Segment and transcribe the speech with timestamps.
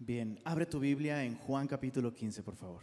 [0.00, 2.82] Bien, abre tu Biblia en Juan capítulo 15, por favor.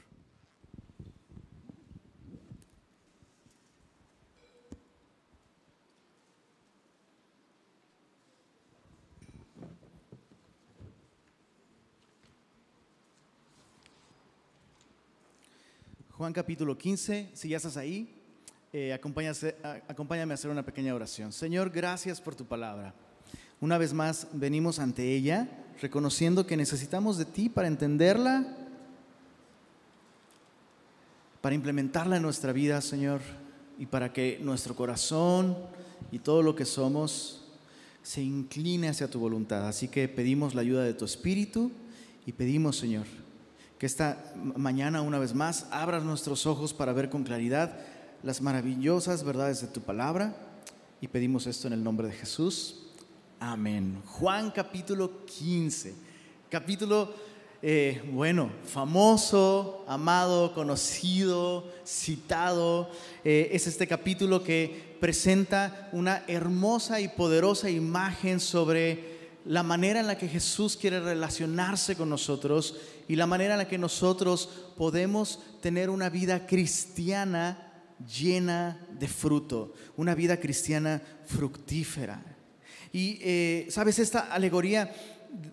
[16.11, 18.13] Juan capítulo 15, si ya estás ahí,
[18.73, 21.31] eh, acompáñame a hacer una pequeña oración.
[21.31, 22.93] Señor, gracias por tu palabra.
[23.61, 28.45] Una vez más venimos ante ella reconociendo que necesitamos de ti para entenderla,
[31.41, 33.21] para implementarla en nuestra vida, Señor,
[33.77, 35.57] y para que nuestro corazón
[36.11, 37.41] y todo lo que somos
[38.03, 39.67] se incline hacia tu voluntad.
[39.67, 41.71] Así que pedimos la ayuda de tu Espíritu
[42.25, 43.05] y pedimos, Señor,
[43.77, 47.77] que esta ma- mañana una vez más abras nuestros ojos para ver con claridad
[48.23, 50.35] las maravillosas verdades de tu palabra
[51.01, 52.84] y pedimos esto en el nombre de Jesús.
[53.39, 54.01] Amén.
[54.05, 55.93] Juan capítulo 15.
[56.49, 57.13] Capítulo,
[57.61, 62.89] eh, bueno, famoso, amado, conocido, citado.
[63.25, 70.07] Eh, es este capítulo que presenta una hermosa y poderosa imagen sobre la manera en
[70.07, 75.39] la que Jesús quiere relacionarse con nosotros y la manera en la que nosotros podemos
[75.61, 82.34] tener una vida cristiana llena de fruto, una vida cristiana fructífera.
[82.95, 84.89] Y eh, sabes, esta alegoría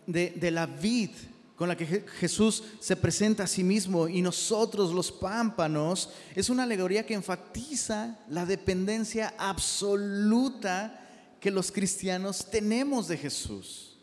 [0.07, 1.11] de, de la vid
[1.57, 6.51] con la que Je- Jesús se presenta a sí mismo y nosotros los pámpanos, es
[6.51, 11.01] una alegoría que enfatiza la dependencia absoluta
[11.41, 13.97] que los cristianos tenemos de Jesús.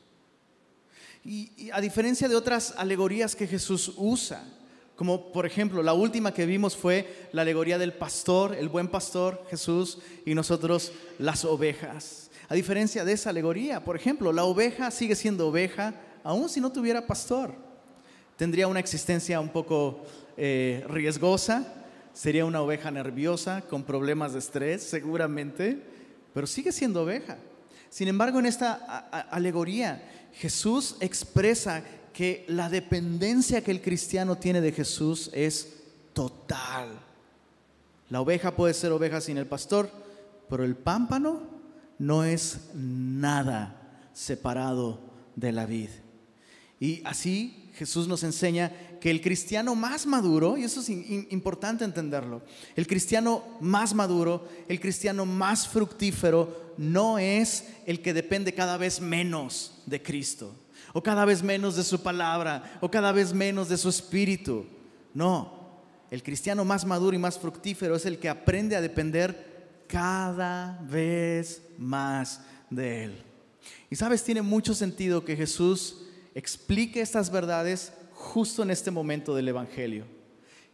[1.24, 4.44] Y a diferencia de otras alegorías que Jesús usa,
[4.98, 9.46] como por ejemplo la última que vimos fue la alegoría del pastor, el buen pastor
[9.50, 12.29] Jesús y nosotros las ovejas.
[12.50, 16.72] A diferencia de esa alegoría, por ejemplo, la oveja sigue siendo oveja aun si no
[16.72, 17.54] tuviera pastor.
[18.38, 20.04] Tendría una existencia un poco
[20.36, 21.76] eh, riesgosa,
[22.12, 25.80] sería una oveja nerviosa con problemas de estrés seguramente,
[26.34, 27.38] pero sigue siendo oveja.
[27.92, 28.74] Sin embargo, en esta
[29.30, 35.76] alegoría, Jesús expresa que la dependencia que el cristiano tiene de Jesús es
[36.14, 36.90] total.
[38.10, 39.90] La oveja puede ser oveja sin el pastor,
[40.50, 41.59] pero el pámpano
[42.00, 43.76] no es nada
[44.14, 45.00] separado
[45.36, 45.90] de la vid.
[46.80, 52.42] Y así Jesús nos enseña que el cristiano más maduro, y eso es importante entenderlo,
[52.76, 59.02] el cristiano más maduro, el cristiano más fructífero, no es el que depende cada vez
[59.02, 60.56] menos de Cristo,
[60.94, 64.66] o cada vez menos de su palabra, o cada vez menos de su espíritu.
[65.14, 65.60] No,
[66.12, 69.49] el cristiano más maduro y más fructífero es el que aprende a depender
[69.90, 73.24] cada vez más de Él.
[73.90, 76.04] Y sabes, tiene mucho sentido que Jesús
[76.36, 80.06] explique estas verdades justo en este momento del Evangelio.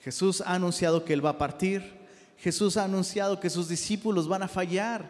[0.01, 1.81] Jesús ha anunciado que Él va a partir,
[2.37, 5.09] Jesús ha anunciado que sus discípulos van a fallar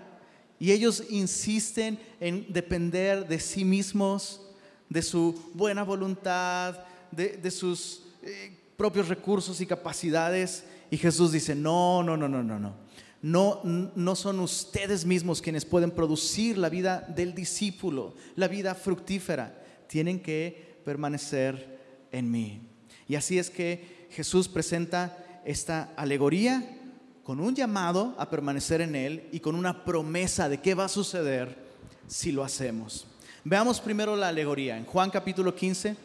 [0.60, 4.42] y ellos insisten en depender de sí mismos,
[4.88, 6.78] de su buena voluntad,
[7.12, 10.64] de, de sus eh, propios recursos y capacidades.
[10.92, 12.86] Y Jesús dice, no, no, no, no, no, no.
[13.26, 19.66] No, no son ustedes mismos quienes pueden producir la vida del discípulo, la vida fructífera.
[19.88, 22.62] Tienen que permanecer en mí.
[23.08, 26.78] Y así es que Jesús presenta esta alegoría
[27.24, 30.90] con un llamado a permanecer en Él y con una promesa de qué va a
[30.90, 31.58] suceder
[32.06, 33.08] si lo hacemos.
[33.44, 34.78] Veamos primero la alegoría.
[34.78, 35.96] En Juan capítulo 15,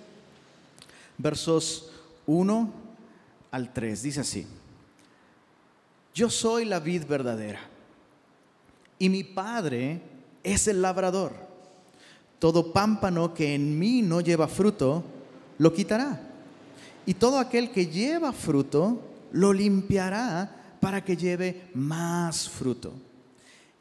[1.19, 1.91] versos
[2.25, 2.72] 1
[3.50, 4.47] al 3, dice así.
[6.15, 7.60] Yo soy la vid verdadera
[8.98, 10.00] y mi Padre
[10.43, 11.32] es el labrador.
[12.38, 15.04] Todo pámpano que en mí no lleva fruto,
[15.59, 16.21] lo quitará.
[17.06, 19.00] Y todo aquel que lleva fruto,
[19.32, 22.92] lo limpiará para que lleve más fruto.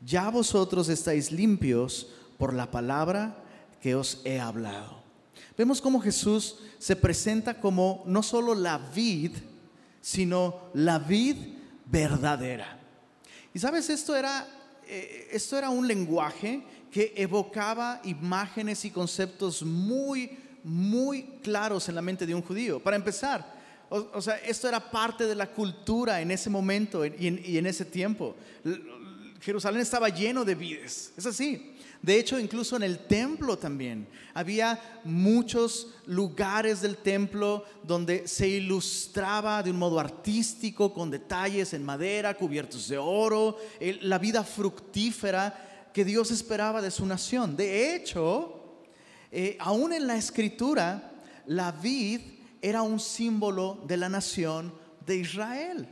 [0.06, 2.08] Ya vosotros estáis limpios
[2.38, 3.36] por la palabra
[3.82, 5.00] que os he hablado.
[5.58, 9.32] Vemos cómo Jesús se presenta como no solo la vid,
[10.02, 11.36] sino la vid
[11.90, 12.78] verdadera.
[13.54, 14.48] Y sabes, esto era,
[14.88, 22.02] eh, esto era un lenguaje que evocaba imágenes y conceptos muy, muy claros en la
[22.02, 22.82] mente de un judío.
[22.82, 23.60] Para empezar,
[23.90, 27.66] o, sea, esto era parte de la cultura en ese momento y en, y en
[27.66, 28.36] ese tiempo.
[29.42, 31.76] Jerusalén estaba lleno de vides, es así.
[32.02, 39.62] De hecho, incluso en el templo también había muchos lugares del templo donde se ilustraba
[39.62, 43.58] de un modo artístico, con detalles en madera, cubiertos de oro,
[44.02, 47.58] la vida fructífera que Dios esperaba de su nación.
[47.58, 48.82] De hecho,
[49.32, 51.12] eh, aún en la escritura,
[51.48, 52.22] la vid
[52.62, 54.74] era un símbolo de la nación
[55.06, 55.88] de Israel.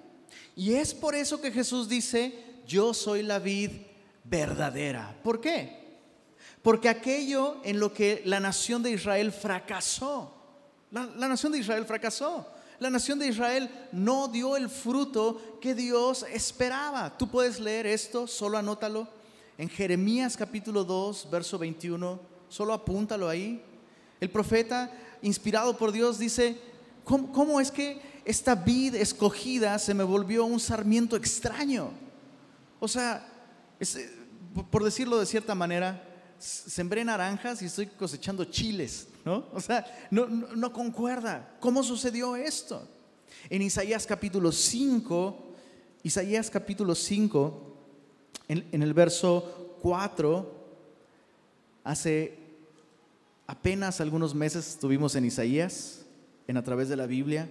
[0.55, 2.33] Y es por eso que Jesús dice,
[2.65, 3.71] yo soy la vid
[4.23, 5.19] verdadera.
[5.23, 5.86] ¿Por qué?
[6.61, 10.37] Porque aquello en lo que la nación de Israel fracasó,
[10.91, 12.47] la, nación de Israel fracasó.
[12.79, 17.17] La nación de Israel no dio el fruto que Dios esperaba.
[17.17, 19.07] Tú puedes leer esto, solo anótalo.
[19.57, 23.61] En Jeremías capítulo 2, verso 21, solo apúntalo ahí.
[24.19, 26.59] El profeta, inspirado por Dios, dice,
[27.03, 31.89] ¿cómo, es que esta vid escogida se me volvió un sarmiento extraño?
[32.79, 33.27] O sea,
[33.79, 34.15] eh,
[34.69, 36.06] por decirlo de cierta manera,
[36.39, 39.45] sembré naranjas y estoy cosechando chiles, ¿no?
[39.53, 41.55] O sea, no, concuerda.
[41.59, 42.87] ¿Cómo sucedió esto?
[43.49, 45.37] En Isaías capítulo 5,
[46.03, 47.75] Isaías capítulo 5,
[48.47, 50.53] en, el verso 4,
[51.83, 52.37] hace
[53.45, 56.05] apenas algunos meses estuvimos en Isaías,
[56.47, 57.49] en a través de la Biblia.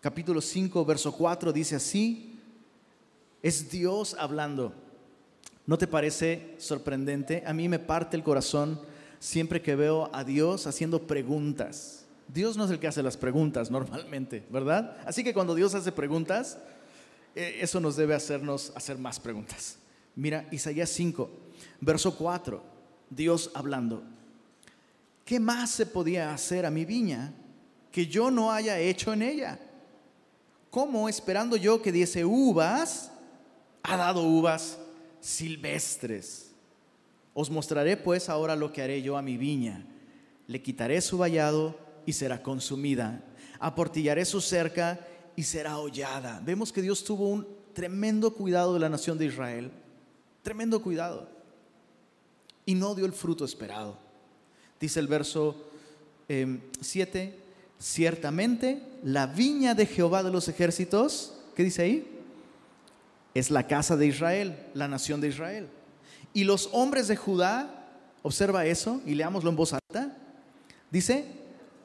[0.00, 2.38] Capítulo 5, verso 4 dice así,
[3.42, 4.85] es Dios hablando.
[5.66, 7.42] ¿No te parece sorprendente?
[7.44, 8.80] A mí me parte el corazón
[9.18, 12.04] siempre que veo a Dios haciendo preguntas.
[12.28, 14.96] Dios no es el que hace las preguntas normalmente, ¿verdad?
[15.04, 16.58] Así que cuando Dios hace preguntas,
[17.34, 19.76] eh, eso nos debe hacernos hacer más preguntas.
[20.14, 21.28] Mira, Isaías 5,
[21.80, 22.62] verso 4,
[23.10, 24.02] Dios hablando.
[25.24, 27.32] ¿Qué más se podía hacer a mi viña
[27.90, 29.58] que yo no haya hecho en ella?
[30.70, 33.10] ¿Cómo esperando yo que diese uvas,
[33.82, 34.78] ha dado uvas?
[35.26, 36.52] Silvestres.
[37.34, 39.84] Os mostraré pues ahora lo que haré yo a mi viña.
[40.46, 41.76] Le quitaré su vallado
[42.06, 43.24] y será consumida.
[43.58, 45.00] Aportillaré su cerca
[45.34, 46.40] y será hollada.
[46.44, 49.72] Vemos que Dios tuvo un tremendo cuidado de la nación de Israel.
[50.42, 51.28] Tremendo cuidado.
[52.64, 53.98] Y no dio el fruto esperado.
[54.80, 55.56] Dice el verso
[56.28, 57.32] 7, em,
[57.78, 62.15] ciertamente la viña de Jehová de los ejércitos, ¿qué dice ahí?
[63.38, 65.68] Es la casa de Israel, la nación de Israel.
[66.32, 67.88] Y los hombres de Judá,
[68.22, 70.16] observa eso y leámoslo en voz alta,
[70.90, 71.26] dice,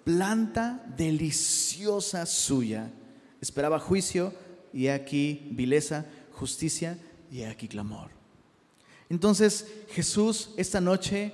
[0.03, 2.91] planta deliciosa suya.
[3.41, 4.33] Esperaba juicio
[4.71, 6.97] y aquí vileza, justicia
[7.31, 8.11] y aquí clamor.
[9.09, 11.33] Entonces Jesús esta noche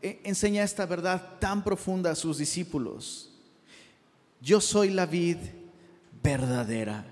[0.00, 3.30] eh, enseña esta verdad tan profunda a sus discípulos.
[4.40, 5.36] Yo soy la vid
[6.22, 7.04] verdadera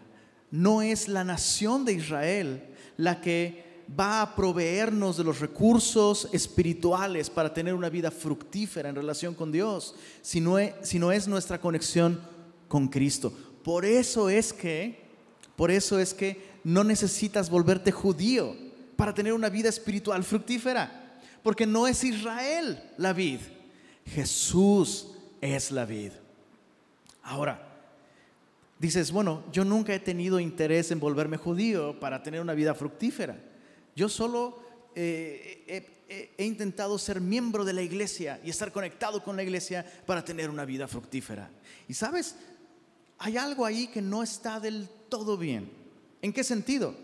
[0.50, 2.64] no es la nación de Israel
[2.96, 3.68] la que
[3.98, 9.50] va a proveernos de los recursos espirituales para tener una vida fructífera en relación con
[9.50, 12.20] Dios, sino es, nuestra conexión
[12.66, 13.32] con Cristo.
[13.62, 15.06] Por eso es que,
[15.56, 18.54] por eso es que no necesitas volverte judío
[18.96, 23.40] para tener una vida espiritual fructífera, porque no es Israel la vid,
[24.04, 25.08] Jesús
[25.40, 26.12] es la vid.
[27.22, 27.67] Ahora,
[28.78, 33.38] dices, bueno, yo nunca he tenido interés en volverme judío para tener una vida fructífera.
[33.96, 34.62] Yo solo
[34.94, 40.24] eh, he, intentado ser miembro de la iglesia y estar conectado con la iglesia para
[40.24, 41.50] tener una vida fructífera.
[41.88, 42.36] Y sabes,
[43.18, 45.70] hay algo ahí que no está del todo bien.
[46.22, 46.94] ¿En qué sentido?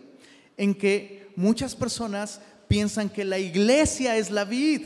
[0.57, 4.81] En que muchas personas piensan que la iglesia es la vid.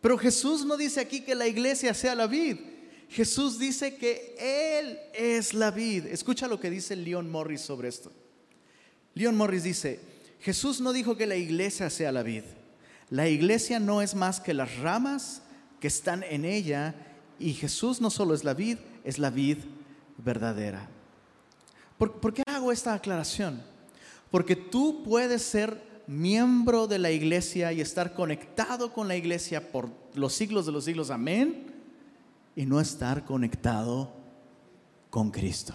[0.00, 2.58] Pero Jesús no dice aquí que la iglesia sea la vid.
[3.12, 6.06] Jesús dice que Él es la vid.
[6.06, 8.10] Escucha lo que dice Leon Morris sobre esto.
[9.12, 10.00] Leon Morris dice,
[10.40, 12.44] Jesús no dijo que la iglesia sea la vid.
[13.10, 15.42] La iglesia no es más que las ramas
[15.78, 16.94] que están en ella
[17.38, 19.58] y Jesús no solo es la vid, es la vid
[20.16, 20.88] verdadera.
[21.98, 23.62] ¿Por, ¿Por, qué hago esta aclaración?
[24.30, 29.90] Porque tú puedes ser miembro de la iglesia y estar conectado con la iglesia por
[30.14, 31.71] los siglos de los siglos, amén
[32.54, 34.12] y no estar conectado
[35.10, 35.74] con Cristo.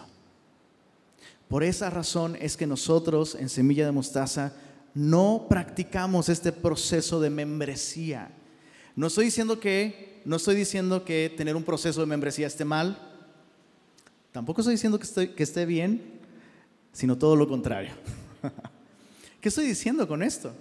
[1.47, 4.53] Por esa razón es que nosotros en Semilla de Mostaza
[4.93, 8.31] no practicamos este proceso de membresía.
[8.95, 12.99] No estoy diciendo que no estoy diciendo que tener un proceso de membresía esté mal.
[14.31, 16.19] Tampoco estoy diciendo que, que esté bien,
[16.91, 17.91] sino todo lo contrario.
[19.39, 20.53] ¿Qué estoy diciendo con esto?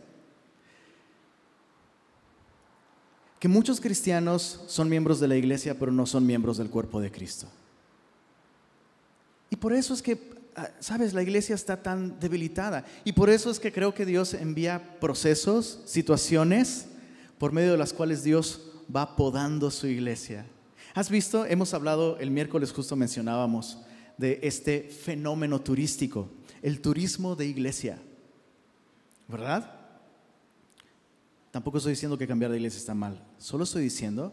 [3.39, 7.11] Que muchos cristianos son miembros de la iglesia, pero no son miembros del cuerpo de
[7.11, 7.49] Cristo.
[9.51, 10.19] Y por eso es que,
[10.57, 12.85] ah, sabes, la iglesia está tan debilitada.
[13.05, 16.87] Y por eso es que creo que Dios envía procesos, situaciones,
[17.39, 20.47] por medio de las cuales Dios va podando su iglesia.
[20.95, 21.45] ¿Has visto?
[21.45, 23.79] Hemos hablado, el miércoles justo mencionábamos,
[24.17, 26.31] de este fenómeno turístico,
[26.63, 27.99] el turismo de iglesia.
[29.29, 29.76] ¿Verdad?
[31.57, 33.19] Tampoco estoy diciendo que cambiar de iglesia está mal.
[33.39, 34.31] Solo estoy diciendo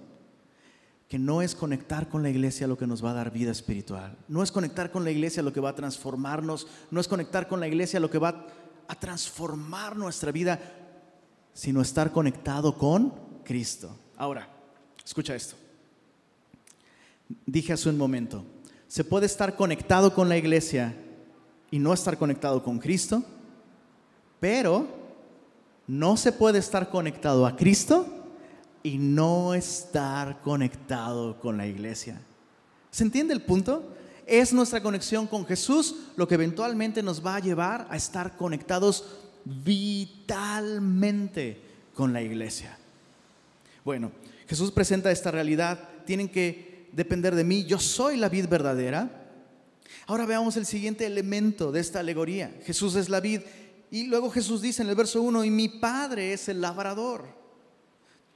[1.08, 4.18] que no es conectar con la iglesia lo que nos va a dar vida espiritual.
[4.28, 6.68] No es conectar con la iglesia lo que va a transformarnos.
[6.92, 8.46] No es conectar con la iglesia lo que va
[8.90, 10.60] a transformar nuestra vida,
[11.54, 13.14] sino estar conectado con
[13.46, 13.98] Cristo.
[14.18, 14.50] Ahora,
[15.06, 15.56] escucha esto.
[17.46, 18.44] Dije hace un momento,
[18.90, 20.94] se puede estar conectado con la iglesia
[21.72, 23.24] y no estar conectado con Cristo,
[24.42, 25.03] pero
[25.88, 28.08] no se puede estar conectado a Cristo
[28.84, 32.22] y no estar conectado con la iglesia.
[32.92, 33.94] ¿Se entiende el punto?
[34.26, 39.06] Es nuestra conexión con Jesús lo que eventualmente nos va a llevar a estar conectados
[39.46, 40.80] vitalmente
[41.94, 42.78] con la iglesia.
[43.84, 44.12] Bueno,
[44.48, 49.20] Jesús presenta esta realidad, tienen que depender de mí, yo soy la vid verdadera.
[50.06, 52.54] Ahora veamos el siguiente elemento de esta alegoría.
[52.66, 53.42] Jesús es la vid
[53.94, 57.28] y luego Jesús dice en el verso 1, y mi Padre es el labrador.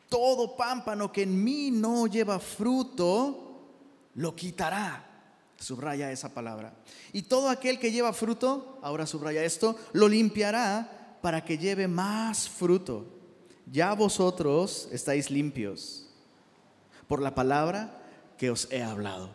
[0.07, 3.65] Todo pámpano que en mí no lleva fruto,
[4.13, 5.03] lo quitará.
[5.57, 6.75] Subraya esa palabra.
[7.11, 12.47] Y todo aquel que lleva fruto, ahora subraya esto, lo limpiará para que lleve más
[12.47, 13.07] fruto.
[13.65, 16.07] Ya vosotros estáis limpios
[17.07, 17.99] por la palabra
[18.37, 19.31] que os he hablado.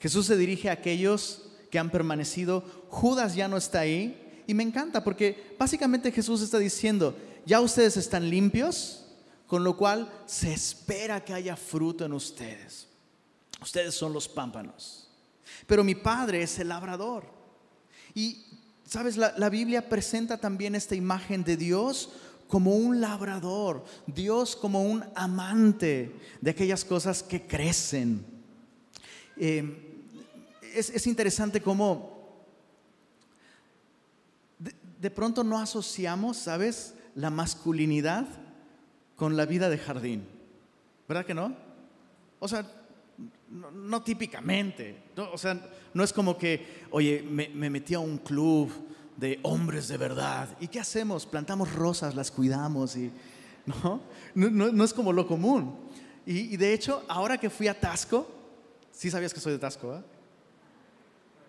[0.00, 2.62] Jesús se dirige a aquellos que han permanecido.
[2.90, 4.21] Judas ya no está ahí.
[4.46, 9.04] Y me encanta porque básicamente Jesús está diciendo, ya ustedes están limpios,
[9.46, 12.88] con lo cual se espera que haya fruto en ustedes.
[13.60, 15.08] Ustedes son los pámpanos.
[15.66, 17.24] Pero mi padre es el labrador.
[18.14, 18.44] Y,
[18.86, 19.16] ¿sabes?
[19.16, 22.10] La, Biblia presenta también esta imagen de Dios
[22.48, 28.26] como un labrador, Dios como un amante de aquellas cosas que crecen.
[29.36, 29.92] Eh,
[30.74, 32.11] es, interesante cómo
[35.02, 38.26] de, pronto no asociamos, ¿sabes?, la masculinidad
[39.16, 40.26] con la vida de jardín.
[41.06, 41.54] ¿Verdad que no?
[42.38, 42.66] O sea,
[43.50, 45.02] no, típicamente.
[45.16, 45.60] o sea,
[45.92, 48.70] no es como que, oye, me, metí a un club
[49.16, 50.48] de hombres de verdad.
[50.58, 51.26] ¿Y qué hacemos?
[51.26, 53.10] Plantamos rosas, las cuidamos y
[53.66, 54.00] no,
[54.34, 55.76] no, es como lo común.
[56.24, 58.26] Y, y, de hecho, ahora que fui a Tasco,
[58.90, 60.02] sí sabías que soy de Tasco, ¿eh?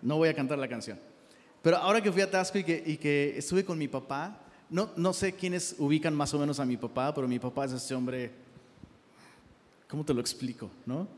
[0.02, 0.98] No voy a cantar la canción.
[1.64, 5.32] Pero ahora que fui a Tasco y que, estuve con mi papá, no, no sé
[5.32, 8.30] quiénes ubican más o menos a mi papá, pero mi papá es este hombre,
[9.88, 10.70] ¿cómo te lo explico?
[10.84, 11.08] ¿No?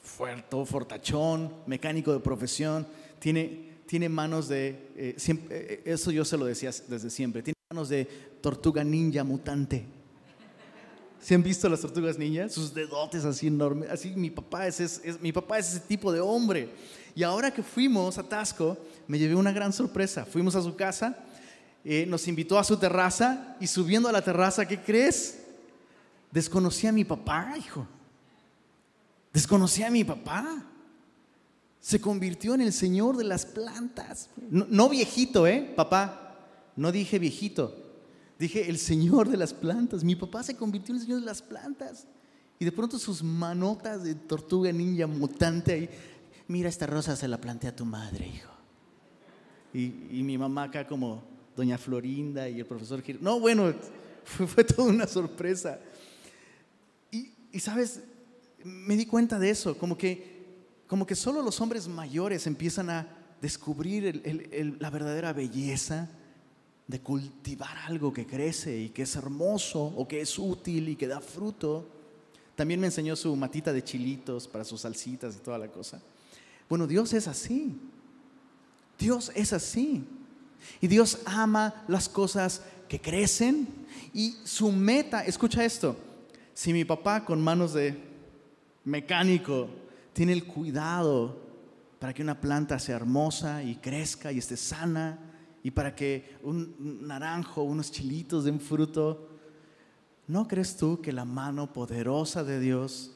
[0.00, 2.86] Fuerte, fortachón, mecánico de profesión,
[3.18, 7.56] tiene, tiene manos de, eh, eh, eh, eso yo se lo decía desde siempre, tiene
[7.68, 8.04] manos de
[8.40, 9.84] tortuga ninja mutante.
[11.20, 12.52] ¿Se han visto las tortugas ninjas?
[12.52, 13.90] Sus dedotes así enormes.
[13.90, 16.68] Así mi papá es, mi papá es ese tipo de hombre.
[17.16, 18.76] Y ahora que fuimos a Tasco,
[19.08, 20.26] me llevé una gran sorpresa.
[20.26, 21.16] Fuimos a su casa,
[21.82, 25.38] eh, nos invitó a su terraza y subiendo a la terraza, ¿qué crees?
[26.30, 27.86] Desconocí a mi papá, hijo.
[29.32, 30.62] Desconocí a mi papá.
[31.80, 34.28] Se convirtió en el Señor de las plantas.
[34.50, 35.72] No, no viejito, ¿eh?
[35.74, 36.36] Papá.
[36.76, 37.74] No dije viejito.
[38.38, 40.04] Dije el Señor de las plantas.
[40.04, 42.06] Mi papá se convirtió en el Señor de las plantas.
[42.58, 45.90] Y de pronto sus manotas de tortuga ninja mutante ahí
[46.48, 48.52] mira esta rosa se la plantea tu madre, hijo.
[49.72, 51.22] Y, mi mamá acá como
[51.54, 53.18] doña Florinda y el profesor Gil.
[53.20, 53.74] No, bueno,
[54.24, 55.78] fue, toda una sorpresa.
[57.10, 58.00] Y, sabes,
[58.64, 60.46] me di cuenta de eso, como que,
[60.86, 63.06] como que solo los hombres mayores empiezan a
[63.40, 64.22] descubrir
[64.80, 66.08] la verdadera belleza
[66.86, 71.06] de cultivar algo que crece y que es hermoso o que es útil y que
[71.06, 71.88] da fruto.
[72.54, 76.00] También me enseñó su matita de chilitos para sus salsitas y toda la cosa.
[76.68, 77.78] Bueno, Dios es así.
[78.98, 80.04] Dios es así.
[80.80, 83.68] Y Dios ama las cosas que crecen
[84.12, 85.96] y su meta, escucha esto,
[86.54, 88.02] si mi papá con manos de
[88.84, 89.68] mecánico
[90.12, 91.38] tiene el cuidado
[91.98, 95.18] para que una planta sea hermosa y crezca y esté sana
[95.62, 96.74] y para que un
[97.06, 99.28] naranjo, unos chilitos den fruto,
[100.28, 103.15] ¿no crees tú que la mano poderosa de Dios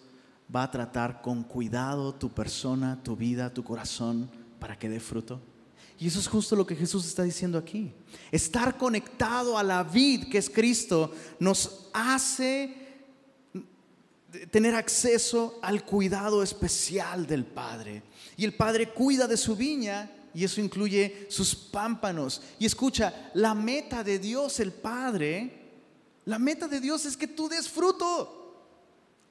[0.55, 5.41] va a tratar con cuidado tu persona, tu vida, tu corazón para que dé fruto.
[5.99, 7.93] Y eso es justo lo que Jesús está diciendo aquí.
[8.33, 12.75] Estar conectado a la vid que es Cristo nos hace
[14.51, 18.03] tener acceso al cuidado especial del Padre.
[18.37, 22.41] Y el Padre cuida de su viña y eso incluye sus pámpanos.
[22.59, 25.61] Y escucha, la meta de Dios el Padre,
[26.25, 28.40] la meta de Dios es que tú des fruto.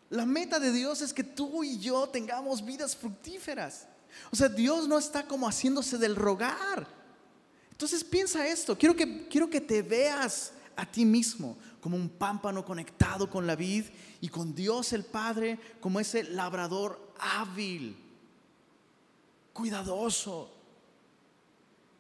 [0.10, 3.88] La meta de Dios es que tú y yo tengamos vidas fructíferas.
[4.32, 6.88] O sea, Dios no está como haciéndose del rogar.
[7.72, 12.66] Entonces piensa esto, quiero que, quiero que te veas a ti mismo como un pámpano
[12.66, 13.86] conectado con la vid
[14.20, 17.96] y con Dios el Padre como ese labrador hábil,
[19.54, 20.52] cuidadoso,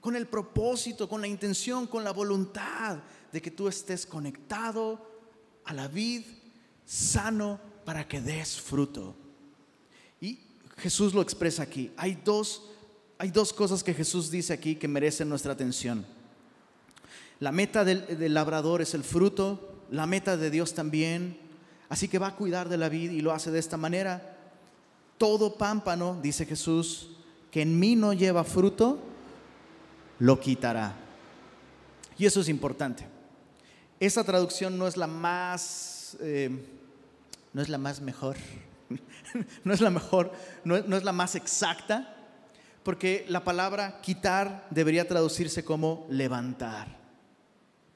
[0.01, 2.99] con el propósito, con la intención, con la voluntad
[3.31, 5.07] de que tú estés conectado
[5.65, 6.25] a la vid,
[6.85, 9.15] sano, para que des fruto.
[10.21, 10.37] Y
[10.77, 11.91] Jesús lo expresa aquí.
[11.97, 12.69] Hay dos,
[13.17, 16.05] hay dos cosas que Jesús dice aquí que merecen nuestra atención.
[17.39, 21.39] La meta del, labrador es el fruto, la meta de Dios también.
[21.89, 24.37] Así que va a cuidar de la vid y lo hace de esta manera.
[25.17, 27.09] Todo pámpano, dice Jesús,
[27.49, 28.99] que en mí no lleva fruto,
[30.19, 30.95] lo quitará.
[32.19, 33.07] Y eso es importante.
[33.99, 36.77] Esa traducción no es la más, eh,
[37.53, 38.35] no es la más mejor,
[39.63, 40.31] no es la mejor,
[40.63, 42.15] no es la más exacta,
[42.83, 46.97] porque la palabra quitar debería traducirse como levantar.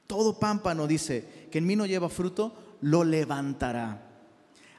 [0.06, 4.02] Todo pámpano dice que en mí no lleva fruto, lo levantará.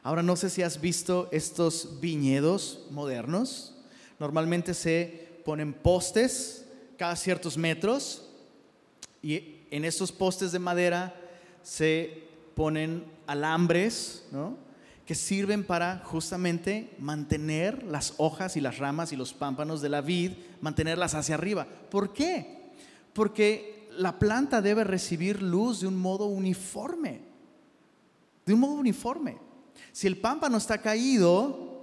[0.03, 3.73] Ahora no sé si has visto estos viñedos modernos.
[4.19, 6.65] Normalmente se ponen postes
[6.97, 8.29] cada ciertos metros
[9.21, 11.15] y en estos postes de madera
[11.63, 14.23] se ponen alambres,
[15.05, 20.01] que sirven para justamente mantener las hojas y las ramas y los pámpanos de la
[20.01, 20.31] vid,
[20.61, 21.67] mantenerlas hacia arriba.
[21.91, 22.71] ¿Por qué?
[23.13, 27.21] Porque la planta debe recibir luz de un modo uniforme.
[28.45, 29.37] De un modo uniforme.
[29.91, 31.75] Si el pámpano está caído,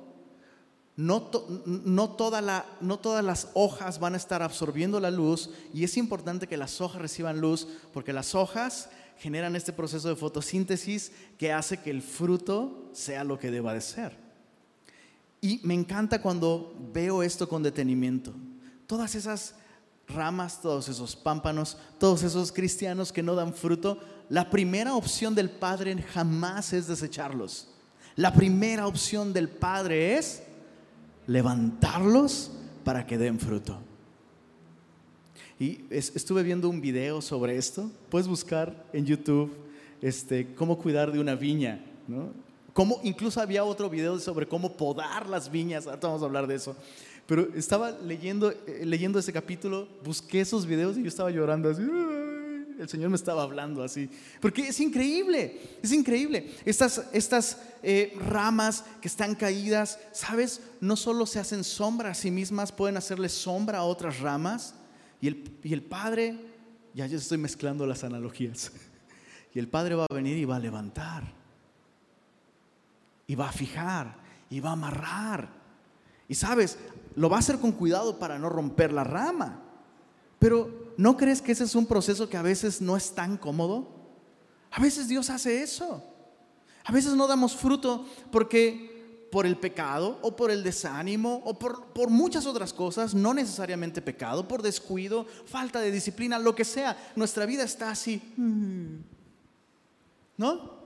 [0.96, 1.30] no,
[1.64, 6.80] no, todas las hojas van a estar absorbiendo la luz y es importante que las
[6.80, 8.90] hojas reciban luz porque las hojas
[9.22, 13.80] generan este proceso de fotosíntesis que hace que el fruto sea lo que deba de
[13.80, 14.16] ser.
[15.40, 18.34] Y me encanta cuando veo esto con detenimiento.
[18.88, 19.54] Todas esas
[20.08, 25.50] ramas, todos esos pámpanos, todos esos cristianos que no dan fruto, la primera opción del
[25.50, 27.68] Padre jamás es desecharlos.
[28.16, 30.42] La primera opción del Padre es
[31.28, 32.50] levantarlos
[32.82, 33.78] para que den fruto.
[35.62, 37.88] Y estuve viendo un video sobre esto.
[38.10, 39.54] Puedes buscar en YouTube
[40.00, 41.80] este, cómo cuidar de una viña.
[42.08, 42.30] ¿no?
[43.04, 45.86] incluso había otro video sobre cómo podar las viñas.
[45.86, 46.74] Ahora vamos a hablar de eso.
[47.28, 51.82] Pero estaba leyendo, eh, ese capítulo, busqué esos videos y yo estaba llorando así.
[52.80, 54.10] El Señor me estaba hablando así.
[54.40, 56.50] Porque es increíble, es increíble.
[56.64, 60.60] Estas, estas eh, ramas que están caídas, ¿sabes?
[60.80, 64.74] No solo se hacen sombra a sí mismas, pueden hacerle sombra a otras ramas.
[65.22, 66.36] Y el, y el Padre,
[66.92, 68.70] ya yo estoy mezclando las analogías.
[69.54, 71.30] Y el Padre va a venir y va a levantar.
[73.26, 74.16] Y va a fijar.
[74.48, 75.50] Y va a amarrar.
[76.26, 76.78] Y sabes,
[77.16, 79.60] lo va a hacer con cuidado para no romper la rama.
[80.38, 83.90] Pero ¿no crees que ese es un proceso que a veces no es tan cómodo?
[84.70, 86.02] A veces Dios hace eso.
[86.84, 88.91] A veces no damos fruto porque
[89.32, 94.02] por el pecado o por el desánimo o por, por, muchas otras cosas, no necesariamente
[94.02, 98.20] pecado, por descuido, falta de disciplina, lo que sea, nuestra vida está así.
[98.36, 98.96] Mm.
[100.36, 100.82] ¿No?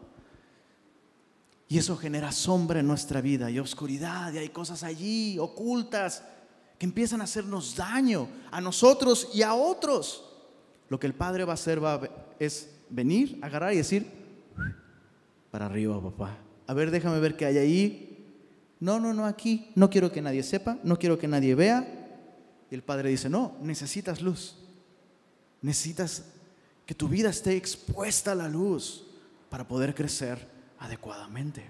[1.66, 6.22] Y eso genera sombra en nuestra vida y oscuridad y hay cosas allí ocultas
[6.78, 10.24] que empiezan a hacernos daño a nosotros y a otros.
[10.88, 12.00] Lo que el Padre va a hacer va
[12.38, 14.06] es venir, agarrar y decir,
[15.50, 16.38] para arriba, papá.
[16.68, 18.05] A ver, déjame ver qué hay ahí.
[18.86, 19.72] No, no, no, aquí.
[19.74, 21.84] No quiero que nadie sepa, no quiero que nadie vea.
[22.70, 24.54] Y el Padre dice, no, necesitas luz.
[25.60, 26.22] Necesitas
[26.86, 29.04] que tu vida esté expuesta a la luz
[29.50, 30.46] para poder crecer
[30.78, 31.68] adecuadamente.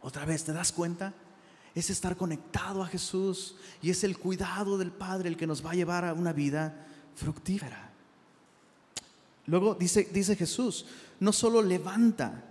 [0.00, 1.14] Otra vez, ¿te das cuenta?
[1.72, 5.70] Es estar conectado a Jesús y es el cuidado del Padre el que nos va
[5.70, 7.92] a llevar a una vida fructífera.
[9.46, 10.84] Luego dice, dice Jesús,
[11.20, 12.42] no solo levanta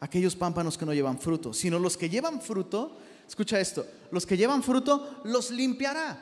[0.00, 4.36] aquellos pámpanos que no llevan fruto, sino los que llevan fruto, escucha esto, los que
[4.36, 6.18] llevan fruto los limpiará.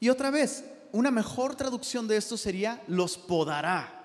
[0.00, 4.02] Y otra vez, una mejor traducción de esto sería los podará.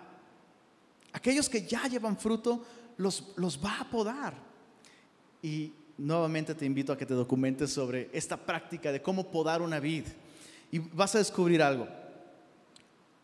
[1.13, 2.63] Aquellos que ya llevan fruto,
[2.97, 4.33] los, los va a podar.
[5.41, 9.79] Y nuevamente te invito a que te documentes sobre esta práctica de cómo podar una
[9.79, 10.05] vid.
[10.71, 11.87] Y vas a descubrir algo.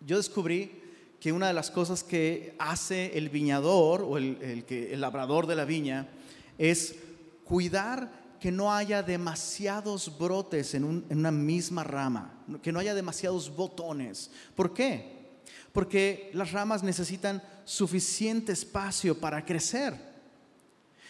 [0.06, 0.85] Yo descubrí
[1.26, 5.66] que una de las cosas que hace el viñador o el, el labrador de la
[5.66, 6.08] viña
[6.60, 6.98] es
[7.44, 13.56] cuidar que no haya demasiados brotes en, en, una misma rama, que no haya demasiados
[13.56, 14.30] botones.
[14.54, 15.40] ¿Por qué?
[15.74, 19.96] Porque las ramas necesitan suficiente espacio para crecer.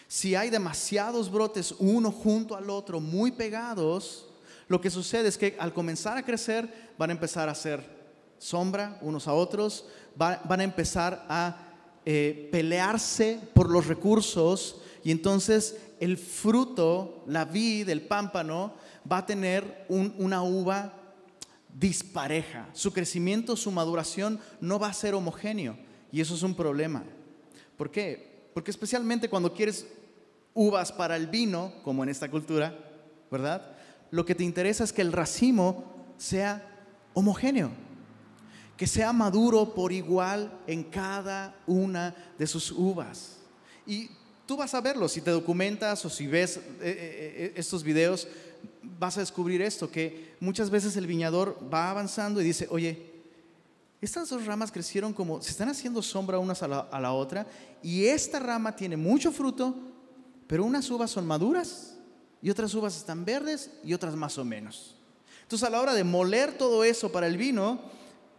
[0.08, 4.30] Si hay demasiados brotes uno junto al otro, muy pegados,
[4.70, 7.95] lo que sucede es que al comenzar a crecer van a empezar a hacer
[8.38, 11.66] sombra unos a otros, van a empezar a
[12.06, 18.74] eh, pelearse por los recursos y entonces el fruto, la vid, el pámpano,
[19.12, 20.94] va a tener una uva
[21.74, 22.70] dispareja.
[22.74, 25.78] Su crecimiento, su maduración no va a ser homogéneo
[26.12, 27.04] y eso es un problema.
[27.78, 28.50] ¿Por qué?
[28.54, 29.86] Porque especialmente cuando quieres
[30.54, 32.74] uvas para el vino, como en esta cultura,
[33.30, 33.76] ¿verdad?
[34.12, 35.84] Lo que te interesa es que el racimo
[36.18, 36.66] sea
[37.14, 37.72] homogéneo,
[38.78, 43.38] que sea maduro por igual en cada una de sus uvas.
[43.88, 44.10] Y
[44.46, 48.28] tú vas a verlo, si te documentas o si ves eh, eh, eh, estos videos,
[49.00, 53.14] vas a descubrir esto, que muchas veces el viñador va avanzando y dice, oye,
[54.02, 57.48] estas dos ramas crecieron como, se están haciendo sombra unas a la, a la otra,
[57.82, 59.76] y esta rama tiene mucho fruto,
[60.48, 61.96] pero unas uvas son maduras
[62.42, 64.96] y otras uvas están verdes y otras más o menos.
[65.42, 67.80] Entonces a la hora de moler todo eso para el vino,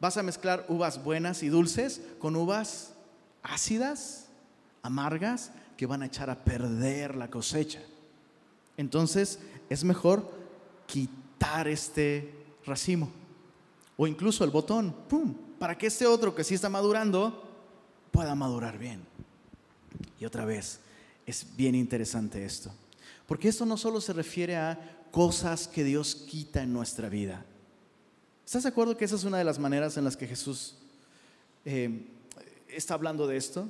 [0.01, 2.93] vas a mezclar uvas buenas y dulces con uvas
[3.43, 4.27] ácidas,
[4.83, 7.81] amargas, que van a echar a perder la cosecha.
[8.77, 10.31] Entonces es mejor
[10.87, 12.33] quitar este
[12.65, 13.11] racimo
[13.97, 14.95] o incluso el botón,
[15.59, 17.43] para que este otro que sí está madurando
[18.11, 19.01] pueda madurar bien.
[20.21, 20.81] Y otra vez,
[21.25, 22.71] es bien interesante esto,
[23.27, 24.79] porque esto no solo se refiere a
[25.11, 27.45] cosas que Dios quita en nuestra vida.
[28.47, 30.77] ¿Estás de acuerdo que esa es una de las maneras en las que Jesús
[31.65, 32.07] eh,
[32.69, 33.69] está hablando de esto?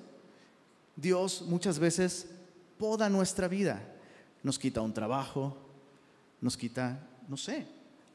[0.94, 2.26] Dios muchas veces
[2.76, 3.82] poda nuestra vida,
[4.42, 5.56] nos quita un trabajo,
[6.42, 7.66] nos quita, no sé,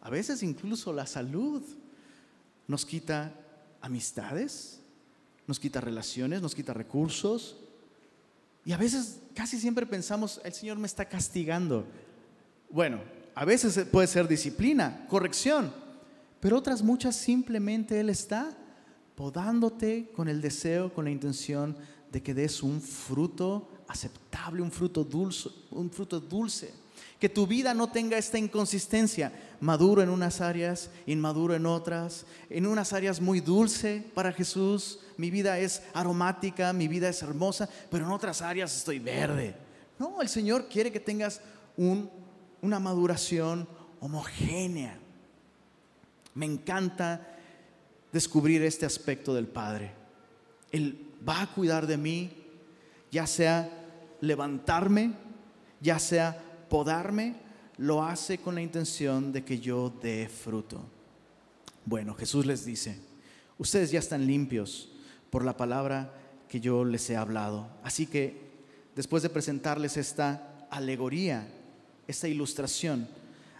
[0.01, 1.63] a veces incluso la salud,
[2.67, 3.33] nos quita
[3.81, 4.81] amistades,
[5.47, 7.57] nos quita relaciones, nos quita recursos.
[8.65, 11.87] Y a veces casi siempre pensamos, el Señor me está castigando.
[12.69, 12.99] Bueno,
[13.33, 15.73] a veces puede ser disciplina, corrección,
[16.41, 18.57] pero otras muchas simplemente Él está
[19.15, 21.77] podándote con el deseo, con la intención
[22.11, 26.73] de que des un fruto aceptable, un fruto dulce, un fruto dulce.
[27.19, 32.65] Que tu vida no tenga esta inconsistencia, maduro en unas áreas, inmaduro en otras, en
[32.65, 38.05] unas áreas muy dulce para Jesús, mi vida es aromática, mi vida es hermosa, pero
[38.05, 39.55] en otras áreas estoy verde.
[39.99, 41.41] No, el Señor quiere que tengas
[41.77, 43.67] una maduración
[43.99, 44.97] homogénea.
[46.35, 47.27] Me encanta
[48.11, 49.91] descubrir este aspecto del Padre.
[50.71, 52.31] Él va a cuidar de mí,
[53.11, 53.69] ya sea
[54.21, 55.13] levantarme,
[55.81, 57.35] ya sea podarme,
[57.77, 60.85] lo hace con la intención de que yo dé fruto.
[61.85, 62.97] Bueno, Jesús les dice,
[63.57, 64.89] ustedes ya están limpios
[65.29, 66.13] por la palabra
[66.47, 67.67] que yo les he hablado.
[67.83, 68.51] Así que
[68.95, 71.47] después de presentarles esta alegoría,
[72.07, 73.07] esta ilustración,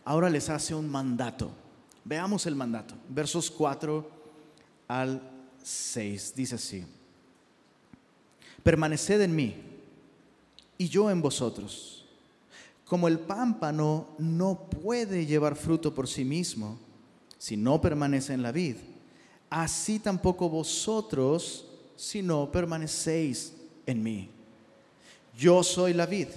[0.04, 1.52] ahora les hace un mandato.
[2.04, 4.10] Veamos el mandato, versos 4
[4.88, 5.22] al
[5.64, 6.34] 6.
[6.36, 6.84] Dice así,
[8.64, 9.56] permaneced en mí
[10.78, 12.06] y yo en vosotros.
[12.86, 16.78] Como el pámpano no puede llevar fruto por sí mismo
[17.38, 18.76] si no permanece en la vid,
[19.50, 23.54] así tampoco vosotros si no permanecéis
[23.86, 24.30] en mí.
[25.38, 26.28] Yo soy la vid,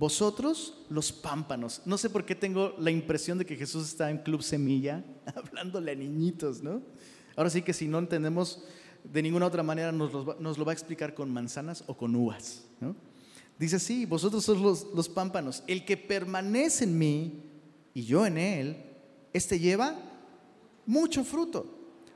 [0.00, 1.82] vosotros los pámpanos.
[1.84, 5.04] No sé por qué tengo la impresión de que Jesús está en Club Semilla,
[5.36, 6.80] hablándole a niñitos, ¿no?
[7.36, 8.64] Ahora sí que si no entendemos
[9.04, 12.96] de ninguna otra manera, nos lo, va a explicar con manzanas o con uvas, ¿no?
[13.58, 15.62] Dice, sí, vosotros sois los, los pámpanos.
[15.66, 17.42] El que permanece en mí
[17.92, 18.82] y yo en él,
[19.34, 20.00] este lleva
[20.86, 21.66] mucho fruto.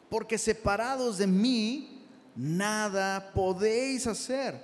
[0.09, 2.03] Porque separados de mí,
[2.35, 4.59] nada podéis hacer.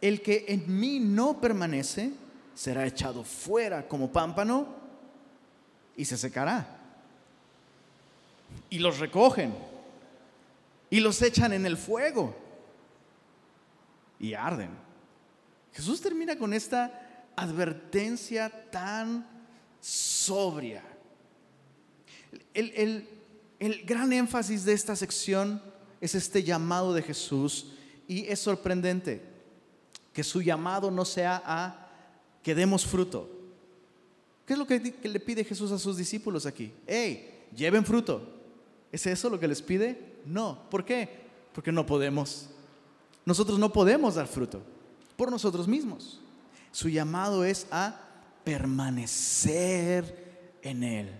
[0.00, 2.12] El que en mí no permanece,
[2.56, 4.66] será echado fuera como pámpano
[5.94, 6.66] y se secará.
[8.70, 9.54] Y los recogen
[10.88, 12.34] y los echan en el fuego
[14.18, 14.70] y arden.
[15.74, 19.28] Jesús termina con esta advertencia tan
[19.78, 20.82] sobria.
[22.54, 23.06] El,
[23.84, 25.62] gran énfasis de esta sección
[26.00, 27.74] es este llamado de Jesús
[28.08, 29.22] y es sorprendente
[30.14, 31.85] que su llamado no sea a
[32.46, 33.28] que demos fruto.
[34.46, 36.72] ¿Qué es lo que, le pide Jesús a sus discípulos aquí?
[36.86, 38.22] ¡Hey, lleven fruto!
[38.92, 40.20] ¿Es eso lo que les pide?
[40.24, 40.56] No.
[40.70, 41.08] ¿Por qué?
[41.52, 42.48] Porque no podemos.
[43.24, 44.62] Nosotros no podemos dar fruto
[45.16, 46.20] por nosotros mismos.
[46.70, 47.98] Su llamado es a
[48.44, 51.10] permanecer en Él.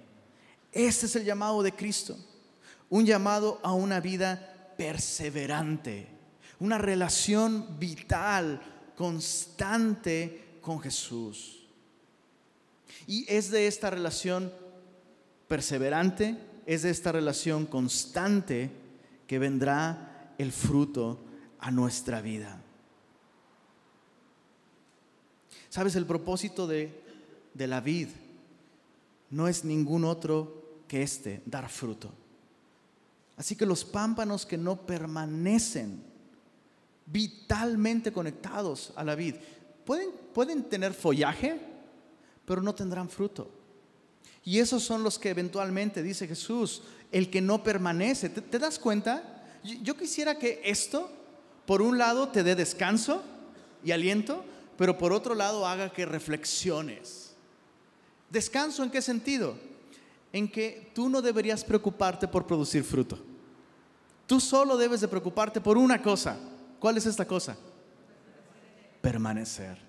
[0.70, 2.16] Este es el llamado de Cristo.
[2.88, 6.06] Un llamado a una vida perseverante,
[6.60, 8.60] una relación vital,
[8.94, 11.64] constante con Jesús.
[13.06, 14.52] Y es de esta relación
[15.46, 18.72] perseverante, es de esta relación constante
[19.28, 21.20] que vendrá el fruto
[21.60, 22.60] a nuestra vida.
[25.68, 27.00] Sabes, el propósito de,
[27.54, 28.08] de la vid
[29.30, 32.10] no es ningún otro que este, dar fruto.
[33.36, 36.02] Así que los pámpanos que no permanecen
[37.06, 39.36] vitalmente conectados a la vid,
[39.84, 41.58] pueden, pueden tener follaje,
[42.44, 43.50] pero no tendrán fruto.
[44.44, 48.28] Y esos son los que eventualmente, dice Jesús, el que no permanece.
[48.28, 49.46] ¿Te, das cuenta?
[49.64, 51.10] Yo quisiera que esto,
[51.64, 53.22] por un lado, te dé descanso
[53.82, 54.44] y aliento,
[54.76, 57.34] pero por otro lado haga que reflexiones.
[58.28, 59.56] ¿Descanso en qué sentido?
[60.34, 63.18] En que tú no deberías preocuparte por producir fruto.
[64.26, 66.36] Tú solo debes de preocuparte por una cosa.
[66.78, 67.56] ¿Cuál es esta cosa?
[69.00, 69.85] Permanecer.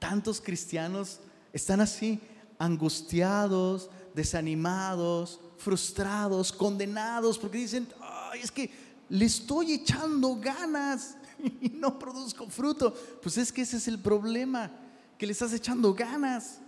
[0.00, 1.20] Tantos cristianos
[1.52, 2.20] están así,
[2.58, 8.70] angustiados, desanimados, frustrados, condenados, porque dicen, Ay, es que
[9.08, 11.16] le estoy echando ganas
[11.60, 12.92] y no produzco fruto.
[13.22, 14.70] Pues es que ese es el problema,
[15.18, 16.58] que le estás echando ganas.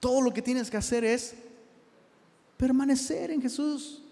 [0.00, 1.34] Todo lo que tienes que hacer es
[2.56, 4.02] permanecer en Jesús,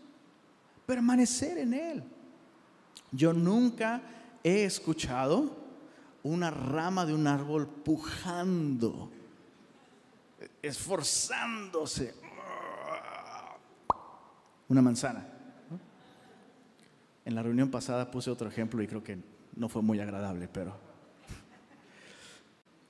[0.86, 2.04] permanecer en Él.
[3.10, 4.02] Yo nunca
[4.42, 5.63] he escuchado
[6.24, 9.10] una rama de un árbol pujando,
[10.62, 12.14] esforzándose.
[14.68, 15.28] Una manzana.
[17.26, 19.18] En la reunión pasada puse otro ejemplo y creo que
[19.56, 20.76] no fue muy agradable, pero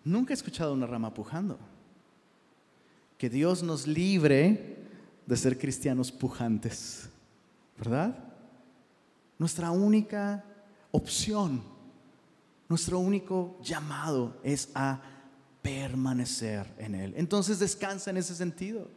[0.04, 1.58] nunca he escuchado una rama pujando.
[3.18, 4.78] Que Dios nos libre
[5.26, 7.08] de ser cristianos pujantes,
[7.76, 8.16] ¿verdad?
[9.38, 10.44] Nuestra única
[10.92, 11.73] opción,
[12.68, 15.00] nuestro único llamado es a
[15.62, 17.14] permanecer en Él.
[17.16, 18.88] Entonces descansa en ese sentido.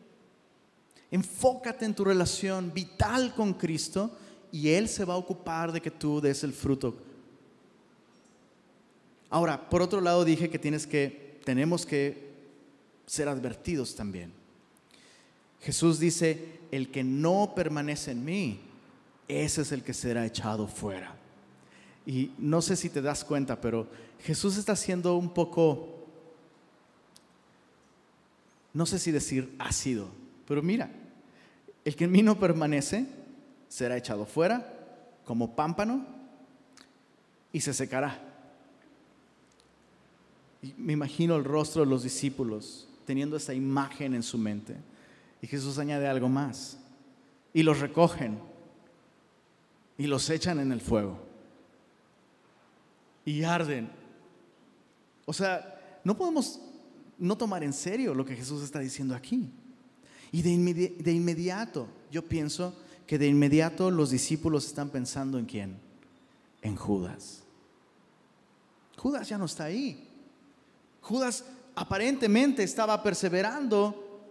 [1.12, 4.18] Enfócate en tu relación vital con Cristo
[4.52, 6.98] y Él se va a ocupar de que tú des el fruto.
[9.30, 12.32] Ahora, por otro lado dije que tienes que, tenemos que
[13.06, 14.34] ser advertidos también.
[15.62, 18.62] Jesús dice, el que no permanece en mí,
[19.28, 21.17] ese es el que será echado fuera.
[22.08, 23.86] Y no sé si te das cuenta, pero
[24.24, 26.08] Jesús está siendo un poco,
[28.74, 30.08] no sé si decir ácido,
[30.48, 30.90] pero mira,
[31.84, 33.08] el que en mí no permanece
[33.68, 34.74] será echado fuera
[35.26, 36.08] como pámpano
[37.52, 38.22] y se secará.
[40.62, 44.78] Y me imagino el rostro de los discípulos teniendo esa imagen en su mente.
[45.42, 46.78] Y Jesús añade algo más.
[47.54, 48.40] Y los recogen
[49.98, 51.27] y los echan en el fuego.
[53.28, 53.90] Y arden.
[55.26, 56.62] O sea, no podemos
[57.18, 59.52] no tomar en serio lo que Jesús está diciendo aquí.
[60.32, 62.74] Y de, de inmediato yo pienso
[63.06, 65.78] que de inmediato los discípulos están pensando en quién?
[66.62, 67.44] En Judas.
[68.96, 70.08] Judas ya no está ahí.
[71.02, 71.44] Judas
[71.76, 74.22] aparentemente estaba perseverando,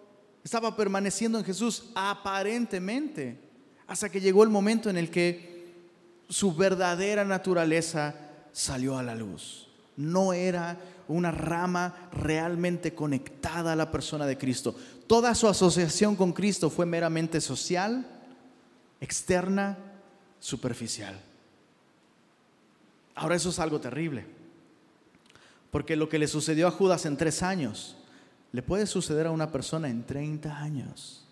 [0.42, 3.38] estaba permaneciendo en Jesús, aparentemente,
[3.86, 5.74] hasta que llegó el momento en el que
[6.30, 8.25] su verdadera naturaleza
[8.56, 9.68] salió a la luz.
[9.98, 14.74] No era una rama realmente conectada a la persona de Cristo.
[15.06, 18.06] Toda su asociación con Cristo fue meramente social,
[18.98, 19.76] externa,
[20.40, 21.20] superficial.
[23.14, 24.24] Ahora eso es algo terrible,
[25.70, 27.98] porque lo que le sucedió a Judas en tres años,
[28.52, 31.26] le puede suceder a una persona en 30 años.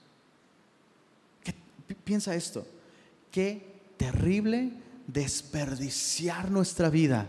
[2.05, 2.67] piensa esto,
[3.31, 7.27] qué terrible desperdiciar nuestra vida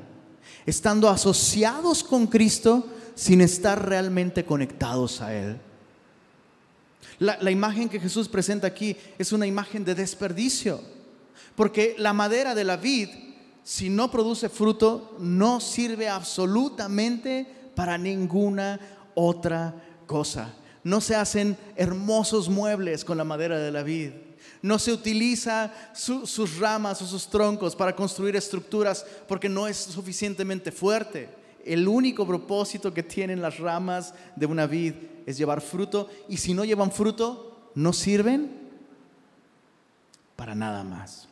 [0.66, 5.58] estando asociados con Cristo sin estar realmente conectados a Él.
[7.20, 10.82] La, imagen que Jesús presenta aquí es una imagen de desperdicio,
[11.56, 13.08] porque la madera de la vid,
[13.64, 18.80] si no produce fruto, no sirve absolutamente para ninguna
[19.14, 19.74] otra
[20.08, 20.54] cosa.
[20.84, 24.12] No se hacen hermosos muebles con la madera de la vid.
[24.66, 30.72] No se utiliza sus ramas o sus troncos para construir estructuras porque no es suficientemente
[30.72, 31.30] fuerte.
[31.64, 34.96] El único propósito que tienen las ramas de una vid
[35.28, 38.50] es llevar fruto y si no llevan fruto, no sirven
[40.36, 41.28] para nada más.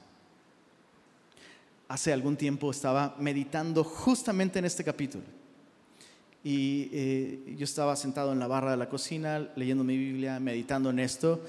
[1.88, 5.24] Hace algún tiempo estaba meditando justamente en este capítulo
[6.43, 10.91] y eh, yo estaba sentado en la barra de la cocina leyendo mi Biblia, meditando
[10.91, 11.41] en esto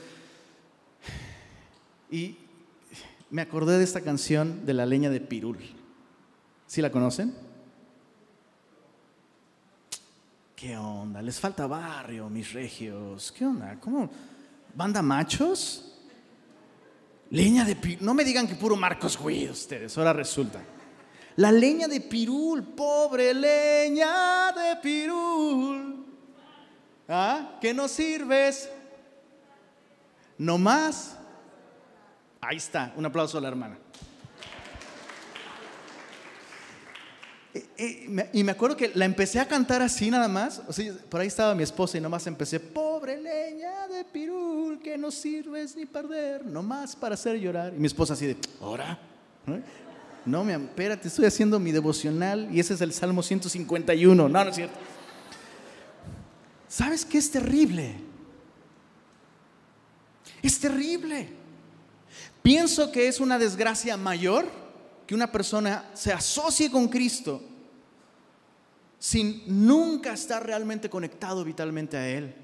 [2.10, 2.36] y
[3.30, 5.58] me acordé de esta canción de la leña de Pirul.
[6.66, 7.34] ¿Sí la conocen?
[10.56, 11.20] ¿Qué onda?
[11.20, 13.30] Les falta barrio, mis regios.
[13.32, 13.78] ¿Qué onda?
[13.80, 14.08] ¿Cómo?
[14.74, 15.92] ¿Banda machos?
[17.30, 18.04] Leña de pirul.
[18.04, 20.62] No me digan que puro Marcos Güey ustedes, ahora resulta.
[21.36, 26.06] La leña de pirul, pobre leña de pirul.
[27.08, 27.58] ¿Ah?
[27.60, 28.70] ¿Qué nos sirves?
[30.38, 31.18] No más.
[32.46, 33.78] Ahí está, un aplauso a la hermana.
[38.33, 40.61] Y me acuerdo que la empecé a cantar así nada más.
[40.66, 44.98] O sea, por ahí estaba mi esposa y nomás empecé, pobre leña de pirul, que
[44.98, 47.72] no sirves ni perder, nomás para hacer llorar.
[47.74, 48.98] Y mi esposa así de, ¿ahora?
[50.26, 54.28] No, me espérate, estoy haciendo mi devocional y ese es el Salmo 151.
[54.28, 54.76] No, no es cierto.
[56.68, 57.94] ¿Sabes qué es terrible?
[60.42, 61.43] Es terrible.
[62.44, 64.44] Pienso que es una desgracia mayor
[65.07, 67.40] que una persona se asocie con Cristo
[68.98, 72.35] sin nunca estar realmente conectado vitalmente a Él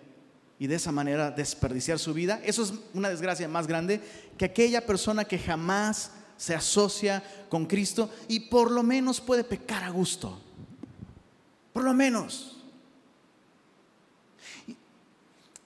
[0.59, 2.41] y de esa manera desperdiciar su vida.
[2.43, 4.01] Eso es una desgracia más grande
[4.39, 9.85] que aquella persona que jamás se asocia con Cristo y por lo menos puede pecar
[9.85, 10.41] a gusto.
[11.75, 12.57] Por lo menos.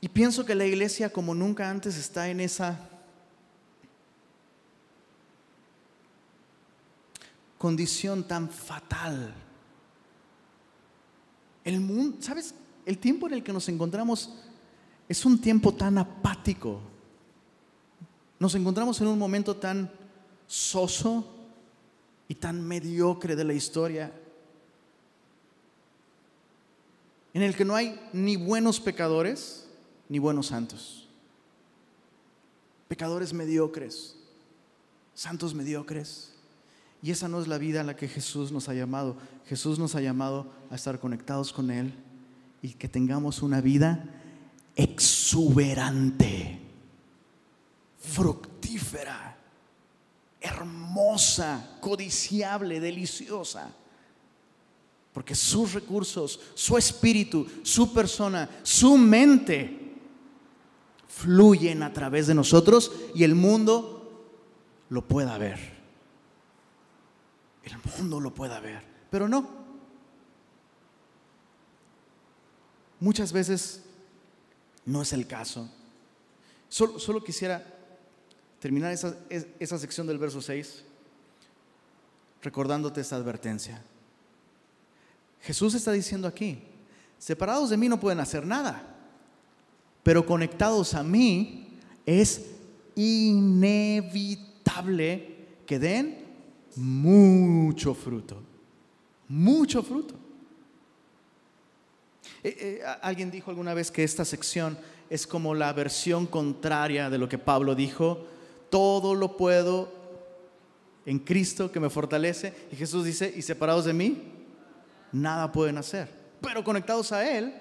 [0.00, 2.90] Y, pienso que la iglesia como nunca antes está en esa
[7.58, 9.34] condición tan fatal.
[11.64, 12.54] El mundo, ¿sabes?
[12.84, 14.30] El tiempo en el que nos encontramos
[15.08, 16.80] es un tiempo tan apático.
[18.38, 19.90] Nos encontramos en un momento tan
[20.46, 21.26] soso
[22.28, 24.12] y tan mediocre de la historia,
[27.32, 29.66] en el que no hay ni buenos pecadores
[30.08, 31.08] ni buenos santos.
[32.88, 34.16] Pecadores mediocres,
[35.14, 36.33] santos mediocres.
[37.04, 39.18] Y esa no es la vida a la que Jesús nos ha llamado.
[39.46, 41.92] Jesús nos ha llamado a estar conectados con Él
[42.62, 44.06] y que tengamos una vida
[44.74, 46.60] exuberante,
[47.98, 49.36] fructífera,
[50.40, 53.70] hermosa, codiciable, deliciosa.
[55.12, 59.92] Porque sus recursos, su espíritu, su persona, su mente
[61.06, 64.32] fluyen a través de nosotros y el mundo
[64.88, 65.73] lo pueda ver
[67.64, 69.64] el mundo lo pueda ver, pero no.
[73.00, 73.82] Muchas veces
[74.86, 75.68] no es el caso.
[76.68, 77.64] Solo, quisiera
[78.60, 80.84] terminar esa, esa sección del verso 6
[82.42, 83.82] recordándote esta advertencia.
[85.40, 86.62] Jesús está diciendo aquí,
[87.18, 88.82] separados de mí no pueden hacer nada,
[90.02, 92.46] pero conectados a mí es
[92.94, 94.06] inevitable
[95.66, 96.23] que den
[96.76, 98.42] mucho fruto,
[99.28, 100.14] mucho fruto.
[102.42, 104.78] Eh, eh, alguien dijo alguna vez que esta sección
[105.10, 108.26] es como la versión contraria de lo que Pablo dijo,
[108.70, 109.92] todo lo puedo
[111.06, 112.52] en Cristo que me fortalece.
[112.72, 114.22] Y Jesús dice, y separados de mí,
[115.12, 116.08] nada pueden hacer.
[116.40, 117.54] Pero conectados a Él,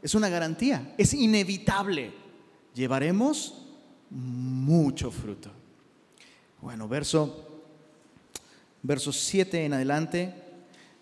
[0.00, 2.12] es una garantía, es inevitable.
[2.74, 3.66] Llevaremos
[4.10, 5.50] mucho fruto.
[6.62, 7.60] Bueno, verso,
[8.84, 10.32] verso 7 en adelante,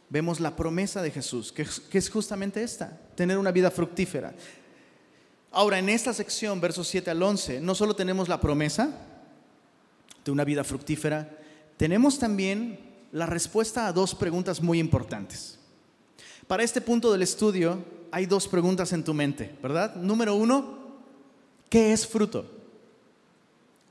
[0.09, 4.33] vemos la promesa de Jesús, que, es justamente esta, tener una vida fructífera.
[5.53, 8.91] Ahora, en esta sección, versos 7 al 11, no solo tenemos la promesa
[10.25, 11.29] de una vida fructífera,
[11.77, 12.81] tenemos también
[13.13, 15.59] la respuesta a dos preguntas muy importantes.
[16.47, 19.95] Para este punto del estudio hay dos preguntas en tu mente, ¿verdad?
[19.97, 20.79] Número uno,
[21.69, 22.60] ¿qué es fruto?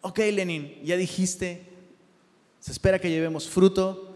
[0.02, 1.68] Ok Lenin, ya dijiste,
[2.60, 4.16] se espera que llevemos fruto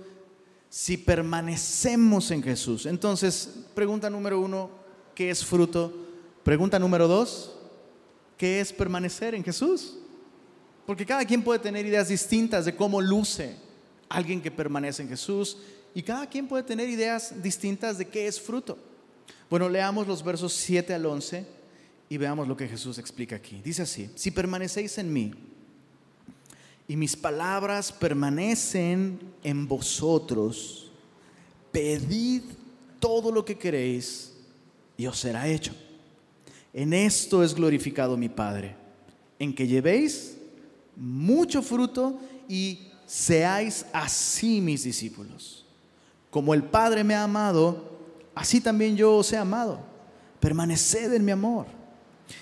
[0.69, 2.85] si permanecemos en Jesús.
[2.85, 4.71] Entonces, pregunta número uno,
[5.13, 5.93] ¿qué es fruto?
[6.43, 7.55] Pregunta número dos,
[8.37, 9.99] ¿qué es permanecer en Jesús?
[10.85, 13.55] Porque cada quien puede tener ideas distintas de cómo luce
[14.09, 15.57] alguien que permanece en Jesús
[15.93, 18.77] y cada quien puede tener ideas distintas de qué es fruto.
[19.49, 21.45] Bueno, leamos los versos 7 al 11
[22.09, 23.61] y veamos lo que Jesús explica aquí.
[23.63, 25.33] Dice así, si permanecéis en mí,
[26.87, 30.91] y mis palabras permanecen en vosotros,
[31.71, 32.43] pedid
[32.99, 34.33] todo lo que queréis
[34.97, 35.73] y os será hecho.
[36.73, 38.75] En esto es glorificado mi Padre,
[39.39, 40.37] en que llevéis
[40.95, 45.65] mucho fruto y seáis así mis discípulos.
[46.29, 47.99] Como el Padre me ha amado,
[48.35, 49.79] así también yo os he amado.
[50.39, 51.67] Permaneced en mi amor.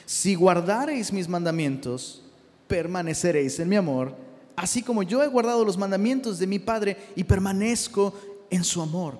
[0.05, 2.23] Si guardareis mis mandamientos,
[2.67, 4.15] permaneceréis en mi amor
[4.61, 8.13] así como yo he guardado los mandamientos de mi Padre y permanezco
[8.51, 9.17] en su amor.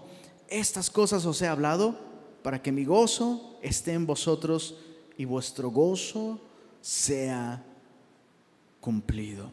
[0.47, 1.97] Estas cosas os he hablado
[2.43, 4.75] para que mi gozo esté en vosotros
[5.17, 6.39] y vuestro gozo
[6.79, 7.65] sea
[8.79, 9.49] cumplido.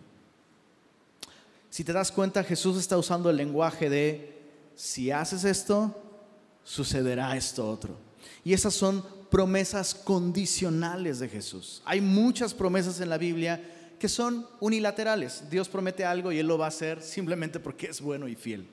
[1.70, 4.42] Si te das cuenta, Jesús está usando el lenguaje de,
[4.74, 5.96] si haces esto,
[6.64, 7.96] sucederá esto otro.
[8.44, 11.80] Y esas son promesas condicionales de Jesús.
[11.86, 15.44] Hay muchas promesas en la Biblia que son unilaterales.
[15.50, 18.68] Dios promete algo y Él lo va a hacer simplemente porque es bueno y fiel.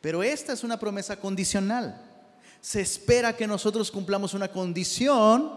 [0.00, 2.02] Pero esta es una promesa condicional.
[2.60, 5.50] Se espera que nosotros cumplamos una condición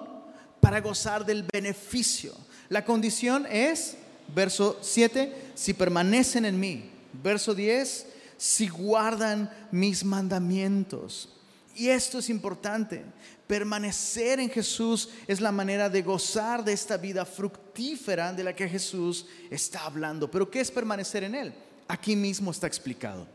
[0.59, 2.33] para gozar del beneficio.
[2.67, 3.97] La condición es,
[4.33, 6.89] verso 7, si permanecen en mí.
[7.23, 11.29] Verso 10, si guardan mis mandamientos.
[11.75, 13.03] Y esto es importante.
[13.49, 18.69] Permanecer en Jesús es la manera de gozar de esta vida fructífera de la que
[18.69, 20.29] Jesús está hablando.
[20.29, 21.53] Pero ¿qué es permanecer en Él?
[21.87, 23.25] Aquí mismo está explicado.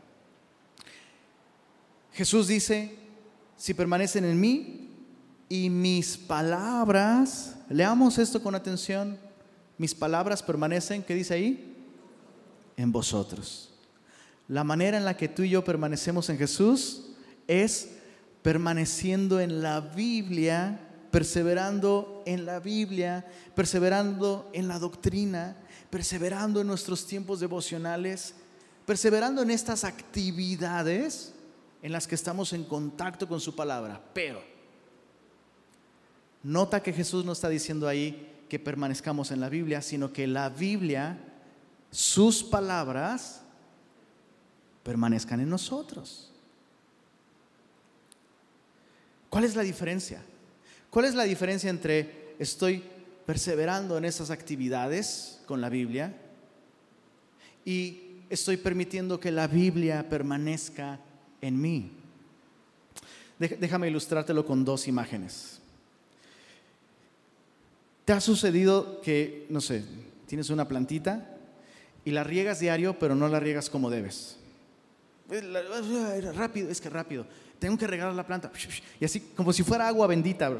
[2.13, 2.95] Jesús dice,
[3.57, 4.89] si permanecen en mí
[5.49, 9.19] y mis palabras, leamos esto con atención,
[9.77, 11.75] mis palabras permanecen, ¿qué dice ahí?
[12.77, 13.73] En vosotros.
[14.47, 17.07] La manera en la que tú y yo permanecemos en Jesús
[17.49, 17.89] es
[18.45, 20.79] permaneciendo en la Biblia,
[21.09, 23.25] perseverando en la Biblia,
[23.55, 25.57] perseverando en la doctrina,
[25.89, 28.35] perseverando en nuestros tiempos devocionales,
[28.85, 31.33] perseverando en estas actividades
[31.81, 33.99] en las que estamos en contacto con su palabra.
[34.13, 34.43] Pero,
[36.43, 40.49] nota que Jesús no está diciendo ahí que permanezcamos en la Biblia, sino que la
[40.49, 41.17] Biblia,
[41.89, 43.41] sus palabras,
[44.83, 46.34] permanezcan en nosotros.
[49.35, 50.21] ¿Cuál es la diferencia?
[50.89, 52.81] ¿Cuál es la diferencia entre estoy
[53.25, 56.15] perseverando en esas actividades con la Biblia
[57.65, 61.01] y estoy permitiendo que la Biblia permanezca
[61.41, 61.91] en mí?
[63.37, 65.59] Déjame ilustrártelo con dos imágenes.
[68.05, 69.83] ¿Te ha sucedido que, no sé,
[70.27, 71.37] tienes una plantita
[72.05, 74.37] y la riegas diario, pero no la riegas como debes?
[76.35, 77.27] Rápido, es que rápido
[77.65, 78.51] tengo que regar la planta.
[78.99, 80.55] Y así, como si fuera agua bendita,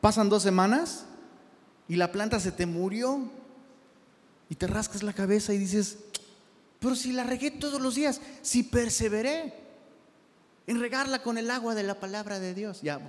[0.00, 1.04] Pasan dos semanas
[1.88, 3.28] y la planta se te murió
[4.48, 5.98] y te rascas la cabeza y dices,
[6.78, 9.52] pero si la regué todos los días, si perseveré
[10.68, 13.00] en regarla con el agua de la palabra de Dios, ya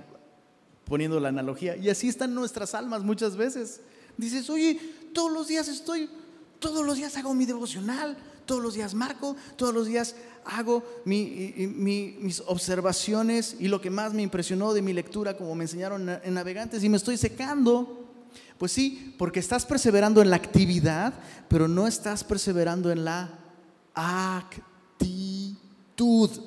[0.86, 3.80] poniendo la analogía, y así están nuestras almas muchas veces.
[4.16, 4.80] Dices, oye,
[5.14, 6.10] todos los días estoy,
[6.58, 8.18] todos los días hago mi devocional,
[8.50, 14.22] todos los días marco, todos los días hago mis observaciones y lo que más me
[14.22, 18.08] impresionó de mi lectura, como me enseñaron en Navegantes, y me estoy secando.
[18.58, 21.14] Pues sí, porque estás perseverando en la actividad,
[21.46, 23.38] pero no estás perseverando en la
[23.94, 24.98] actitud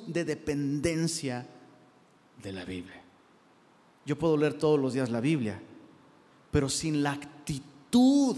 [0.06, 1.46] de dependencia
[2.42, 3.02] de la Biblia.
[4.04, 5.58] Yo puedo leer todos los días la Biblia,
[6.50, 8.36] pero sin la actitud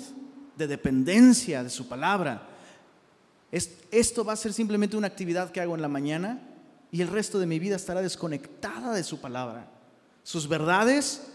[0.56, 2.50] de dependencia de su palabra,
[3.90, 6.40] esto va a ser simplemente una actividad que hago en la mañana
[6.90, 9.68] y el resto de mi vida estará desconectada de su palabra.
[10.22, 11.28] Sus verdades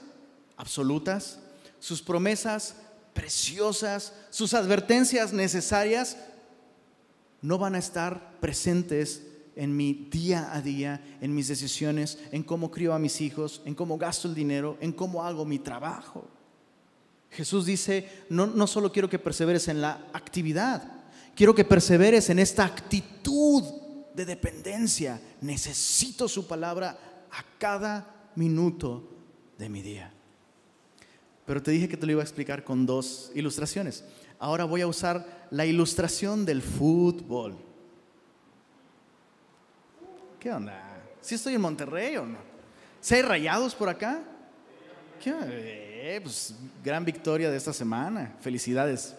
[0.57, 1.39] absolutas,
[1.79, 2.75] sus promesas
[3.13, 6.17] preciosas, sus advertencias necesarias
[7.41, 9.23] no van a estar presentes
[9.55, 13.75] en mi día a día, en mis decisiones, en cómo crío a mis hijos, en
[13.75, 16.27] cómo gasto el dinero, en cómo hago mi trabajo.
[17.31, 21.00] Jesús dice, no, no solo quiero que perseveres en la actividad,
[21.35, 23.63] Quiero que perseveres en esta actitud
[24.13, 25.19] de dependencia.
[25.41, 26.97] Necesito su palabra
[27.31, 29.09] a cada minuto
[29.57, 30.11] de mi día.
[31.45, 34.03] Pero te dije que te lo iba a explicar con dos ilustraciones.
[34.39, 37.57] Ahora voy a usar la ilustración del fútbol.
[40.39, 41.01] ¿Qué onda?
[41.21, 42.39] ¿Sí estoy en Monterrey o no?
[42.99, 44.23] ¿Se rayados por acá?
[45.23, 45.33] ¿Qué?
[45.43, 48.35] Eh, pues, gran victoria de esta semana.
[48.41, 49.15] Felicidades.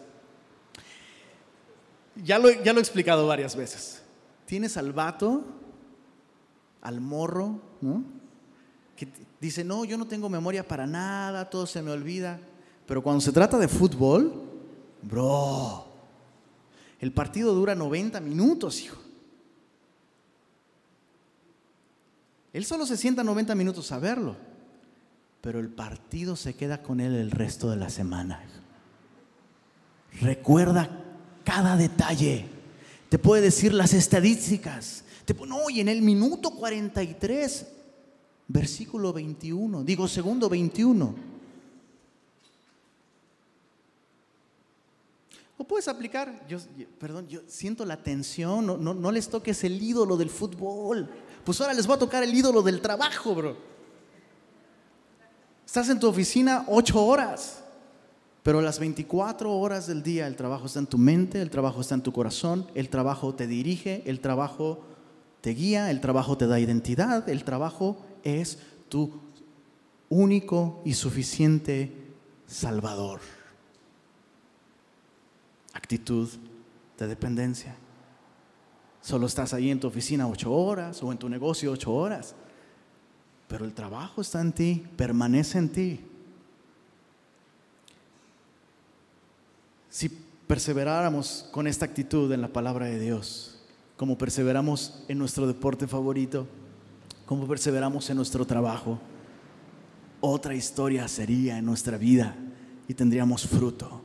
[2.16, 4.02] Ya lo, ya lo he explicado varias veces.
[4.46, 5.44] Tienes al vato,
[6.82, 7.60] al morro.
[8.96, 9.08] Que
[9.40, 12.38] dice, no, yo no tengo memoria para nada, todo se me olvida.
[12.86, 14.42] Pero cuando se trata de fútbol,
[15.02, 15.86] bro,
[17.00, 18.98] el partido dura 90 minutos, hijo.
[22.52, 24.36] Él solo se sienta 90 minutos a verlo,
[25.40, 28.44] pero el partido se queda con él el resto de la semana.
[30.20, 31.01] Recuerda
[31.45, 32.47] cada detalle.
[33.09, 35.05] Te puede decir las estadísticas.
[35.24, 37.66] Te, no, y en el minuto 43,
[38.49, 41.32] versículo 21, digo segundo 21.
[45.59, 46.59] O puedes aplicar, yo,
[46.99, 51.09] perdón, yo siento la tensión, no, no, no les toques el ídolo del fútbol.
[51.45, 53.57] Pues ahora les voy a tocar el ídolo del trabajo, bro.
[55.64, 57.61] Estás en tu oficina ocho horas,
[58.43, 61.95] pero las 24 horas del día el trabajo está en tu mente, el trabajo está
[61.95, 64.84] en tu corazón, el trabajo te dirige, el trabajo
[65.40, 69.20] te guía, el trabajo te da identidad, el trabajo es tu
[70.09, 71.93] único y suficiente
[72.47, 73.20] Salvador.
[75.72, 76.28] Actitud
[76.99, 77.76] de dependencia.
[79.01, 82.34] Solo estás ahí en tu oficina ocho horas o en tu negocio ocho horas,
[83.49, 86.01] pero el trabajo está en ti, permanece en ti.
[89.93, 93.59] Si perseveráramos con esta actitud en la palabra de Dios,
[93.99, 96.49] como perseveramos en nuestro deporte favorito,
[97.26, 98.99] como perseveramos en nuestro trabajo,
[100.22, 102.34] otra historia sería en nuestra vida
[102.88, 104.01] y tendríamos fruto,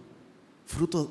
[0.66, 1.10] fruto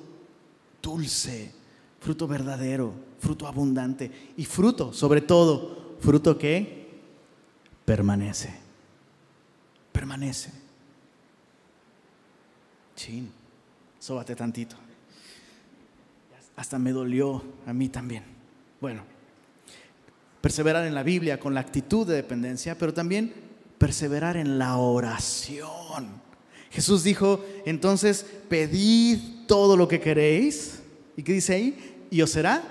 [0.83, 1.55] dulce,
[1.99, 7.01] fruto verdadero, fruto abundante y fruto, sobre todo, fruto que
[7.87, 8.55] permanece,
[9.91, 10.51] permanece.
[12.95, 13.31] Chin,
[14.07, 14.77] sóbate tantito.
[16.55, 18.23] Hasta me dolió a mí también.
[18.81, 19.03] Bueno,
[20.41, 23.35] perseverar en la Biblia con la actitud de dependencia, pero también
[23.79, 26.23] perseverar en la oración.
[26.71, 30.83] Jesús dijo, entonces, pedid todo lo que queréis.
[31.17, 32.07] ¿Y qué dice ahí?
[32.09, 32.63] Y os será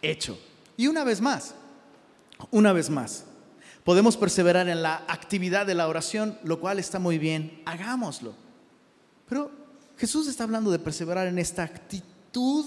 [0.00, 0.38] hecho.
[0.78, 1.54] Y una vez más,
[2.50, 3.26] una vez más,
[3.84, 8.34] podemos perseverar en la actividad de la oración, lo cual está muy bien, hagámoslo.
[9.28, 9.61] Pero
[9.96, 12.64] Jesús está hablando de perseverar en esta actitud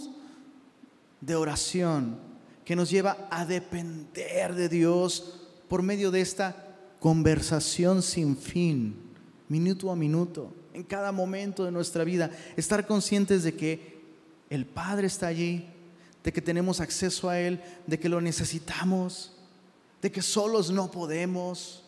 [1.21, 2.17] de oración
[2.63, 8.95] que nos lleva a depender de Dios por medio de esta conversación sin fin,
[9.47, 14.01] minuto a minuto, en cada momento de nuestra vida, estar conscientes de que
[14.49, 15.67] el Padre está allí,
[16.23, 19.33] de que tenemos acceso a Él, de que lo necesitamos,
[20.01, 21.84] de que solos no podemos.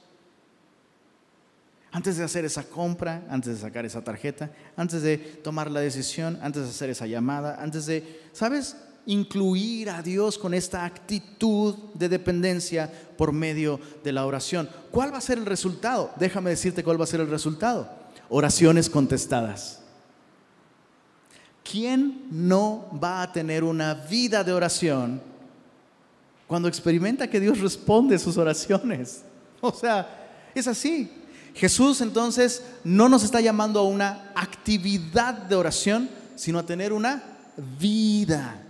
[1.91, 6.37] Antes de hacer esa compra, antes de sacar esa tarjeta, antes de tomar la decisión,
[6.41, 8.75] antes de hacer esa llamada, antes de, ¿sabes?
[9.07, 14.69] incluir a Dios con esta actitud de dependencia por medio de la oración.
[14.91, 16.11] ¿Cuál va a ser el resultado?
[16.17, 17.89] Déjame decirte cuál va a ser el resultado.
[18.27, 19.79] Oraciones contestadas.
[21.63, 25.21] ¿Quién no va a tener una vida de oración
[26.45, 29.23] cuando experimenta que Dios responde sus oraciones?
[29.59, 31.11] O sea, es así.
[31.57, 37.23] Jesús entonces no nos está llamando a una actividad de oración, sino a tener una
[37.79, 38.63] vida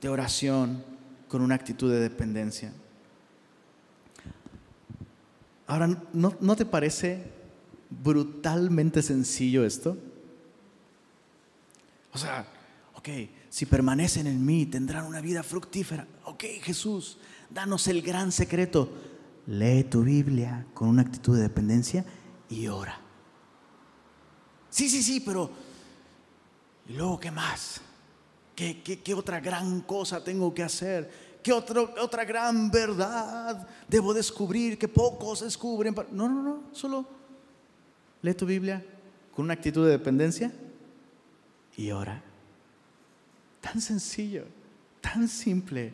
[0.00, 0.82] de oración
[1.28, 2.72] con una actitud de dependencia.
[5.66, 7.24] Ahora, ¿no, te parece
[7.90, 9.98] brutalmente sencillo esto?
[12.14, 12.46] O sea,
[12.94, 13.08] ok,
[13.50, 16.06] si permanecen en mí tendrán una vida fructífera.
[16.24, 17.18] Ok, Jesús,
[17.50, 18.90] danos el gran secreto.
[19.46, 22.04] Lee tu Biblia con una actitud de dependencia
[22.48, 22.98] y ora.
[24.68, 25.50] Sí, sí, sí, pero
[26.88, 27.80] ¿y luego qué más?
[28.54, 31.36] ¿Qué, otra gran cosa tengo que hacer?
[31.42, 35.94] ¿Qué otra gran verdad debo descubrir que pocos descubren?
[36.10, 37.06] No, no, no, solo
[38.22, 38.84] lee tu Biblia
[39.34, 40.52] con una actitud de dependencia
[41.76, 42.22] y ora.
[43.60, 44.44] Tan sencillo,
[45.00, 45.92] tan simple,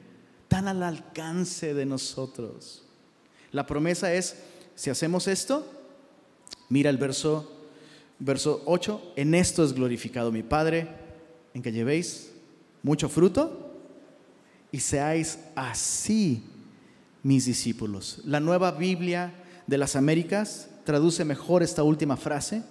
[0.49, 2.85] tan al alcance de nosotros.
[3.53, 4.37] La promesa es,
[4.75, 5.71] si hacemos esto,
[6.69, 7.53] mira el verso,
[8.19, 10.89] verso 8, en esto es glorificado mi Padre,
[11.55, 12.33] en que llevéis
[12.83, 13.77] mucho fruto
[14.73, 16.43] y seáis así
[17.23, 18.23] mis discípulos.
[18.25, 19.35] La nueva Biblia
[19.67, 22.63] de las Américas traduce mejor esta última frase.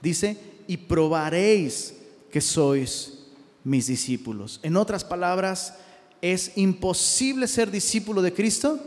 [0.00, 1.96] Dice, y probaréis
[2.30, 3.18] que sois
[3.64, 4.60] mis discípulos.
[4.62, 5.74] En otras palabras,
[6.22, 8.78] es imposible ser discípulo de Cristo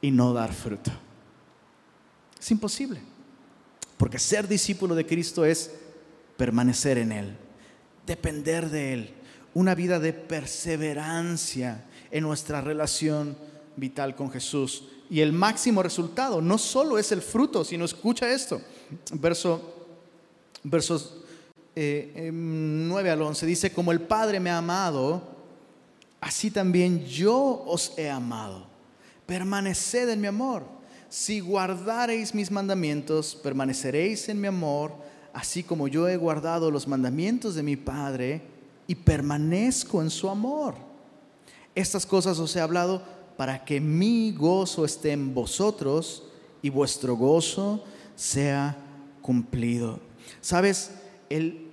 [0.00, 0.90] y no dar fruto.
[2.38, 3.00] Es imposible.
[3.96, 5.72] Porque ser discípulo de Cristo es
[6.36, 7.36] permanecer en Él
[8.08, 9.14] depender de Él,
[9.54, 13.36] una vida de perseverancia en nuestra relación
[13.76, 14.84] vital con Jesús.
[15.10, 18.60] Y el máximo resultado no solo es el fruto, sino escucha esto,
[19.12, 19.86] verso,
[20.64, 21.18] versos
[21.76, 25.22] 9 eh, em, al 11, dice, como el Padre me ha amado,
[26.20, 28.66] así también yo os he amado.
[29.28, 30.64] Permaneced en mi amor.
[31.10, 34.92] Si guardareis mis mandamientos, permaneceréis en mi amor
[35.38, 38.42] así como yo he guardado los mandamientos de mi Padre
[38.86, 40.74] y permanezco en su amor.
[41.76, 43.02] Estas cosas os he hablado
[43.36, 46.24] para que mi gozo esté en vosotros
[46.60, 47.84] y vuestro gozo
[48.16, 48.76] sea
[49.22, 50.00] cumplido.
[50.40, 50.90] Sabes,
[51.28, 51.68] el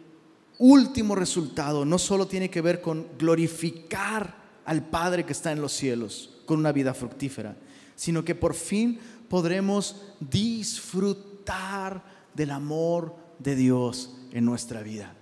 [0.60, 4.36] último resultado no solo tiene que ver con glorificar
[4.66, 7.56] al Padre que está en los cielos con una vida fructífera,
[7.96, 15.14] sino que por fin podremos disfrutar del amor de Dios en nuestra vida.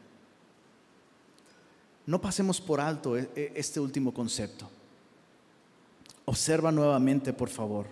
[2.05, 4.69] No pasemos por alto e, e, este último concepto.
[6.25, 7.87] Observa nuevamente, por favor,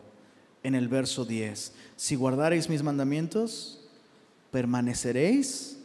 [0.63, 1.73] en el verso 10.
[1.95, 3.79] Si guardareis mis mandamientos,
[4.51, 5.77] permaneceréis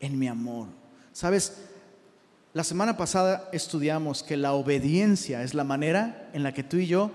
[0.00, 0.68] en mi amor.
[1.12, 1.67] Sabes,
[2.58, 6.88] la semana pasada estudiamos que la obediencia es la manera en la que tú y
[6.88, 7.12] yo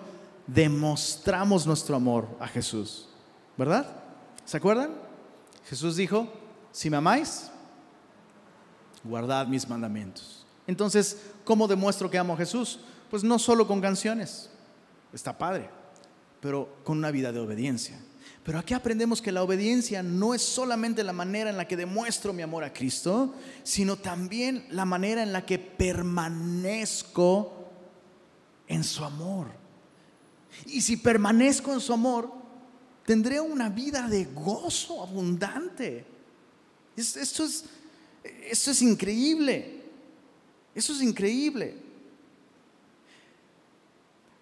[0.47, 3.09] demostramos nuestro amor a Jesús.
[3.57, 3.85] ¿Verdad?
[4.45, 4.91] ¿Se acuerdan?
[5.67, 6.31] Jesús dijo,
[6.71, 7.51] si me amáis,
[9.03, 10.45] guardad mis mandamientos.
[10.65, 12.79] Entonces, ¿cómo demuestro que amo a Jesús?
[13.09, 14.49] Pues no solo con canciones,
[15.11, 15.69] está padre,
[16.39, 17.99] pero con una vida de obediencia.
[18.43, 22.33] Pero aquí aprendemos que la obediencia no es solamente la manera en la que demuestro
[22.33, 23.33] mi amor a Cristo,
[23.63, 27.69] sino también la manera en la que permanezco
[28.67, 29.47] en su amor.
[30.65, 32.33] Y si permanezco en su amor,
[33.05, 36.05] tendré una vida de gozo abundante.
[36.97, 37.65] Esto es,
[38.23, 39.83] esto es increíble.
[40.75, 41.75] Eso es increíble.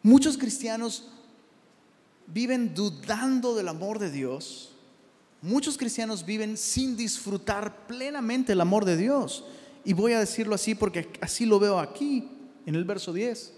[0.02, 1.08] Muchos cristianos
[2.34, 4.76] viven dudando del amor de Dios.
[5.42, 9.46] Muchos cristianos viven sin disfrutar plenamente el amor de Dios.
[9.84, 12.30] Y voy a decirlo así porque así lo veo aquí,
[12.66, 13.54] en el verso 10.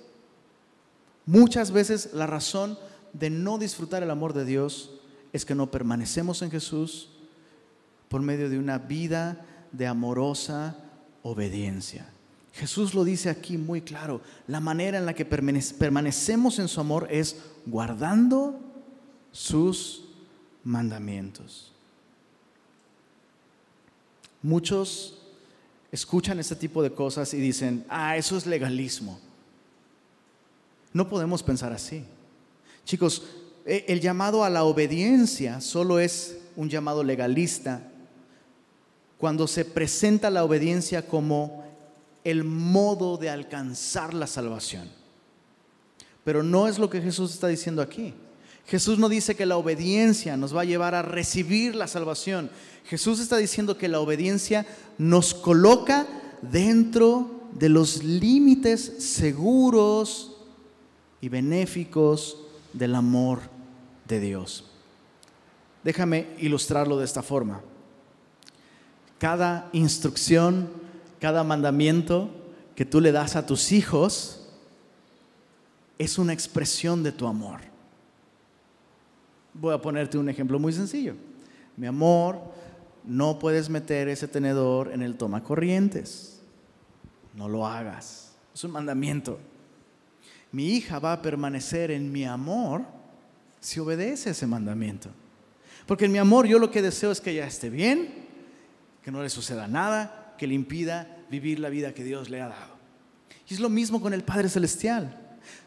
[1.26, 2.78] Muchas veces la razón
[3.12, 4.92] de no disfrutar el amor de Dios
[5.34, 7.10] es que no permanecemos en Jesús
[8.08, 10.78] por medio de una vida de amorosa
[11.24, 12.10] obediencia.
[12.54, 14.22] Jesús lo dice aquí muy claro.
[14.48, 18.60] La manera en la que permanecemos en su amor es guardando
[19.32, 20.06] sus
[20.64, 21.72] mandamientos.
[24.42, 25.20] Muchos
[25.92, 29.20] escuchan este tipo de cosas y dicen, ah, eso es legalismo.
[30.92, 32.04] No podemos pensar así.
[32.86, 33.24] Chicos,
[33.66, 37.82] e, el llamado a la obediencia solo es un llamado legalista
[39.18, 41.64] cuando se presenta la obediencia como
[42.24, 44.90] el modo de alcanzar la salvación.
[46.24, 48.14] Pero no es lo que Jesús está diciendo aquí.
[48.66, 52.50] Jesús no dice que la obediencia nos va a llevar a recibir la salvación.
[52.86, 54.66] Jesús está diciendo que la obediencia
[54.98, 56.08] nos coloca
[56.42, 60.38] dentro de los límites seguros
[61.22, 62.38] y benéficos
[62.72, 63.40] del amor
[64.08, 64.66] de Dios.
[65.84, 67.62] Déjame ilustrarlo de esta forma.
[69.20, 70.70] Cada instrucción,
[71.20, 72.30] cada mandamiento
[72.76, 74.43] que tú le das a tus hijos
[76.04, 77.62] es una expresión de tu amor.
[79.54, 81.16] Voy a ponerte un ejemplo muy sencillo.
[81.78, 82.40] Mi amor,
[83.04, 86.42] no puedes meter ese tenedor en el toma corrientes.
[87.36, 88.34] No lo hagas.
[88.54, 89.40] Es un mandamiento.
[90.52, 92.84] Mi hija va a permanecer en mi amor
[93.60, 95.10] si obedece ese mandamiento.
[95.86, 98.14] Porque en mi amor yo lo que deseo es que ella esté bien,
[99.02, 102.50] que no le suceda nada que le impida vivir la vida que Dios le ha
[102.50, 102.74] dado.
[103.48, 105.23] Y es lo mismo con el Padre Celestial.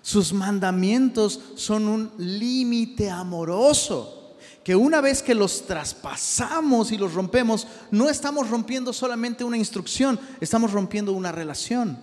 [0.07, 7.67] Sus mandamientos son un límite amoroso, que una vez que los traspasamos y los rompemos,
[7.91, 11.99] no estamos rompiendo solamente una instrucción, estamos rompiendo una relación.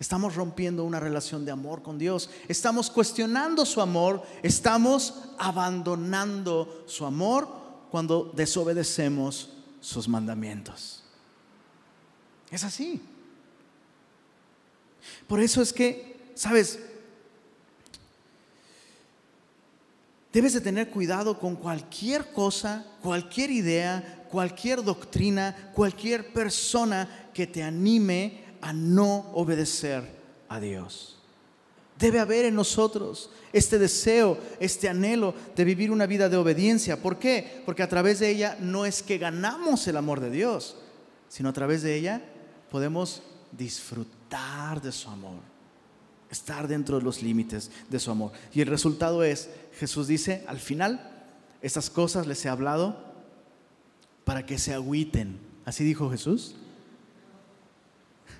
[0.00, 2.30] Estamos rompiendo una relación de amor con Dios.
[2.48, 4.22] Estamos cuestionando su amor.
[4.42, 7.46] Estamos abandonando su amor
[7.90, 9.50] cuando desobedecemos
[9.80, 11.04] sus mandamientos.
[12.50, 13.02] Es así.
[15.26, 16.87] Por eso es que, ¿sabes?
[20.32, 27.62] Debes de tener cuidado con cualquier cosa, cualquier idea, cualquier doctrina, cualquier persona que te
[27.62, 30.04] anime a no obedecer
[30.48, 31.16] a Dios.
[31.98, 37.00] Debe haber en nosotros este deseo, este anhelo de vivir una vida de obediencia.
[37.00, 37.62] ¿Por qué?
[37.64, 40.76] Porque a través de ella no es que ganamos el amor de Dios,
[41.28, 42.22] sino a través de ella
[42.70, 45.40] podemos disfrutar de su amor,
[46.30, 48.32] estar dentro de los límites de su amor.
[48.52, 49.48] Y el resultado es,
[49.78, 51.26] Jesús dice, al final,
[51.62, 53.08] estas cosas les he hablado
[54.24, 55.38] para que se agüiten.
[55.64, 56.54] ¿Así dijo Jesús?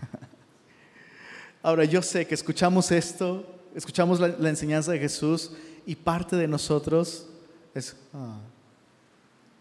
[1.62, 5.52] Ahora yo sé que escuchamos esto, escuchamos la, enseñanza de Jesús
[5.86, 7.26] y parte de nosotros
[7.74, 8.38] es, ah,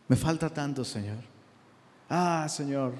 [0.07, 1.17] me falta tanto, Señor.
[2.09, 2.93] Ah, Señor,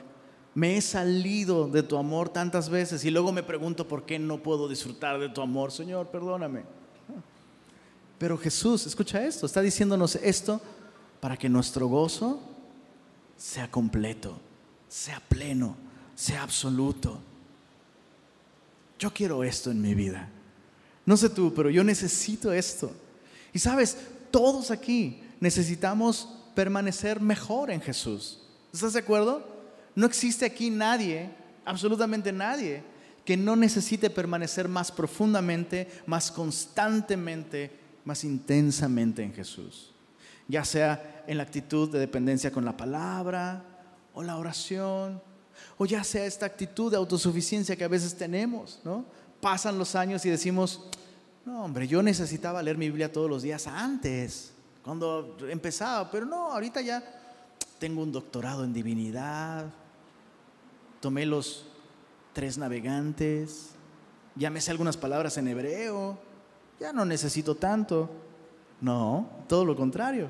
[0.58, 4.42] me he salido de tu amor tantas veces y luego me pregunto por qué no
[4.42, 5.72] puedo disfrutar de tu amor.
[5.72, 6.64] Señor, perdóname.
[8.18, 10.60] Pero Jesús, escucha esto, está diciéndonos esto
[11.20, 12.42] para que nuestro gozo
[13.38, 14.40] sea completo,
[14.90, 15.76] sea pleno,
[16.16, 17.20] sea absoluto.
[18.98, 20.28] Yo quiero esto en mi vida.
[21.06, 22.92] No sé tú, pero yo necesito esto.
[23.54, 23.96] Y sabes,
[24.32, 28.40] todos aquí necesitamos permanecer mejor en Jesús.
[28.74, 29.57] ¿Estás de acuerdo?
[29.98, 31.28] No existe aquí nadie,
[31.66, 32.84] absolutamente nadie,
[33.26, 37.72] que no necesite permanecer más profundamente, más constantemente,
[38.06, 39.96] más intensamente en Jesús.
[40.48, 43.64] Ya sea en la actitud de dependencia con la palabra
[44.14, 45.20] o la oración,
[45.80, 49.04] o ya sea esta actitud de autosuficiencia que a veces tenemos, ¿no?
[49.42, 50.84] Pasan los años y decimos,
[51.44, 54.52] no, hombre, yo necesitaba leer mi Biblia todos los días antes,
[54.84, 57.04] cuando empezaba, pero no, ahorita ya
[57.80, 59.66] tengo un doctorado en divinidad,
[61.00, 61.66] tomé los
[62.34, 63.72] tres navegantes,
[64.36, 66.18] ya me sé algunas palabras en hebreo,
[66.80, 68.10] ya no necesito tanto.
[68.80, 70.30] No, todo lo contrario.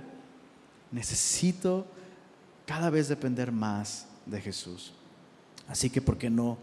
[0.92, 1.86] Necesito
[2.66, 4.94] cada vez depender más de Jesús.
[5.68, 6.58] Así que, ¿por qué no?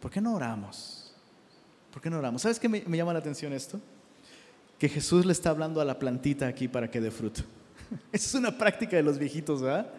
[0.00, 1.12] ¿Por qué no oramos?
[1.92, 2.42] ¿Por qué no oramos?
[2.42, 3.78] ¿Sabes qué me, me llama la atención esto?
[4.78, 7.42] Que Jesús le está hablando a la plantita aquí para que dé fruto.
[8.12, 9.92] Esa es una práctica de los viejitos, ¿verdad?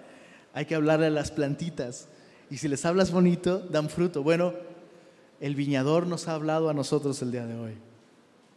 [0.53, 2.07] Hay que hablarle a las plantitas
[2.53, 4.21] y si les hablas bonito, dan fruto.
[4.21, 4.53] Bueno,
[5.39, 7.73] el viñador nos ha hablado a nosotros el día de hoy.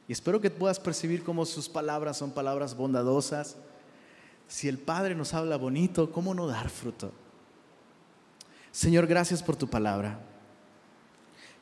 [0.07, 3.57] Y espero que puedas percibir cómo sus palabras son palabras bondadosas.
[4.49, 7.11] Si el Padre nos habla bonito, ¿cómo no dar fruto?
[8.71, 10.21] Señor, gracias por tu palabra.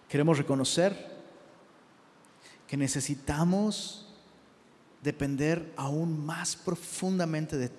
[0.09, 1.14] Queremos reconocer
[2.66, 4.12] que necesitamos
[5.05, 7.70] depender aún más profundamente de,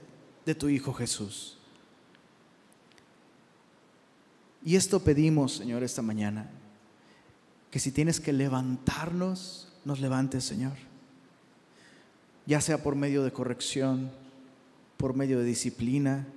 [0.45, 1.58] de tu Hijo Jesús.
[4.66, 6.49] Y esto pedimos, Señor, esta mañana.
[7.70, 10.74] Que si tienes que levantarnos, nos levantes, Señor.
[12.47, 14.09] Ya sea por medio de corrección,
[14.97, 16.28] por medio de disciplina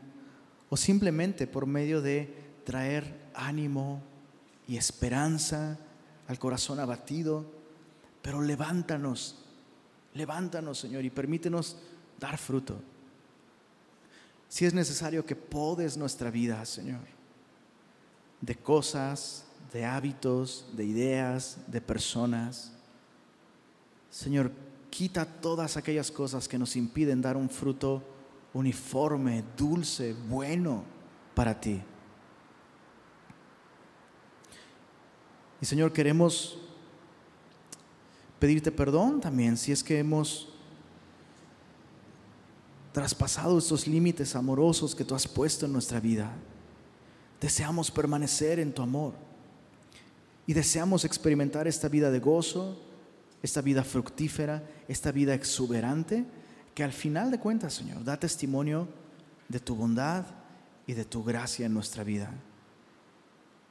[0.68, 4.02] o simplemente por medio de traer ánimo
[4.66, 5.78] y esperanza
[6.26, 7.46] al corazón abatido.
[8.20, 9.36] Pero levántanos,
[10.12, 11.78] levántanos, Señor, y permítenos
[12.20, 12.78] dar fruto.
[14.50, 17.17] Si es necesario que podes nuestra vida, Señor
[18.40, 22.72] de cosas, de hábitos, de ideas, de personas.
[24.10, 24.50] Señor,
[24.90, 28.02] quita todas aquellas cosas que nos impiden dar un fruto
[28.54, 30.84] uniforme, dulce, bueno
[31.34, 31.80] para ti.
[35.60, 36.58] Y Señor, queremos
[38.38, 40.48] pedirte perdón también si es que hemos
[42.92, 46.32] traspasado estos límites amorosos que tú has puesto en nuestra vida.
[47.40, 49.14] Deseamos permanecer en tu amor
[50.46, 52.80] y deseamos experimentar esta vida de gozo,
[53.42, 56.24] esta vida fructífera, esta vida exuberante,
[56.74, 58.88] que al final de cuentas, Señor, da testimonio
[59.48, 60.24] de tu bondad
[60.86, 62.32] y de tu gracia en nuestra vida.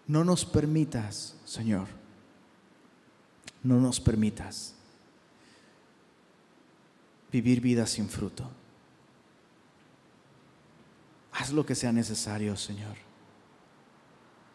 [0.06, 1.88] No nos permitas, Señor,
[3.64, 4.76] no nos permitas
[7.32, 8.50] vivir vidas sin fruto.
[11.34, 13.07] Haz lo que sea necesario, Señor.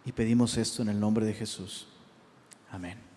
[0.05, 1.87] Y pedimos esto en el nombre de Jesús.
[2.71, 3.12] Amén.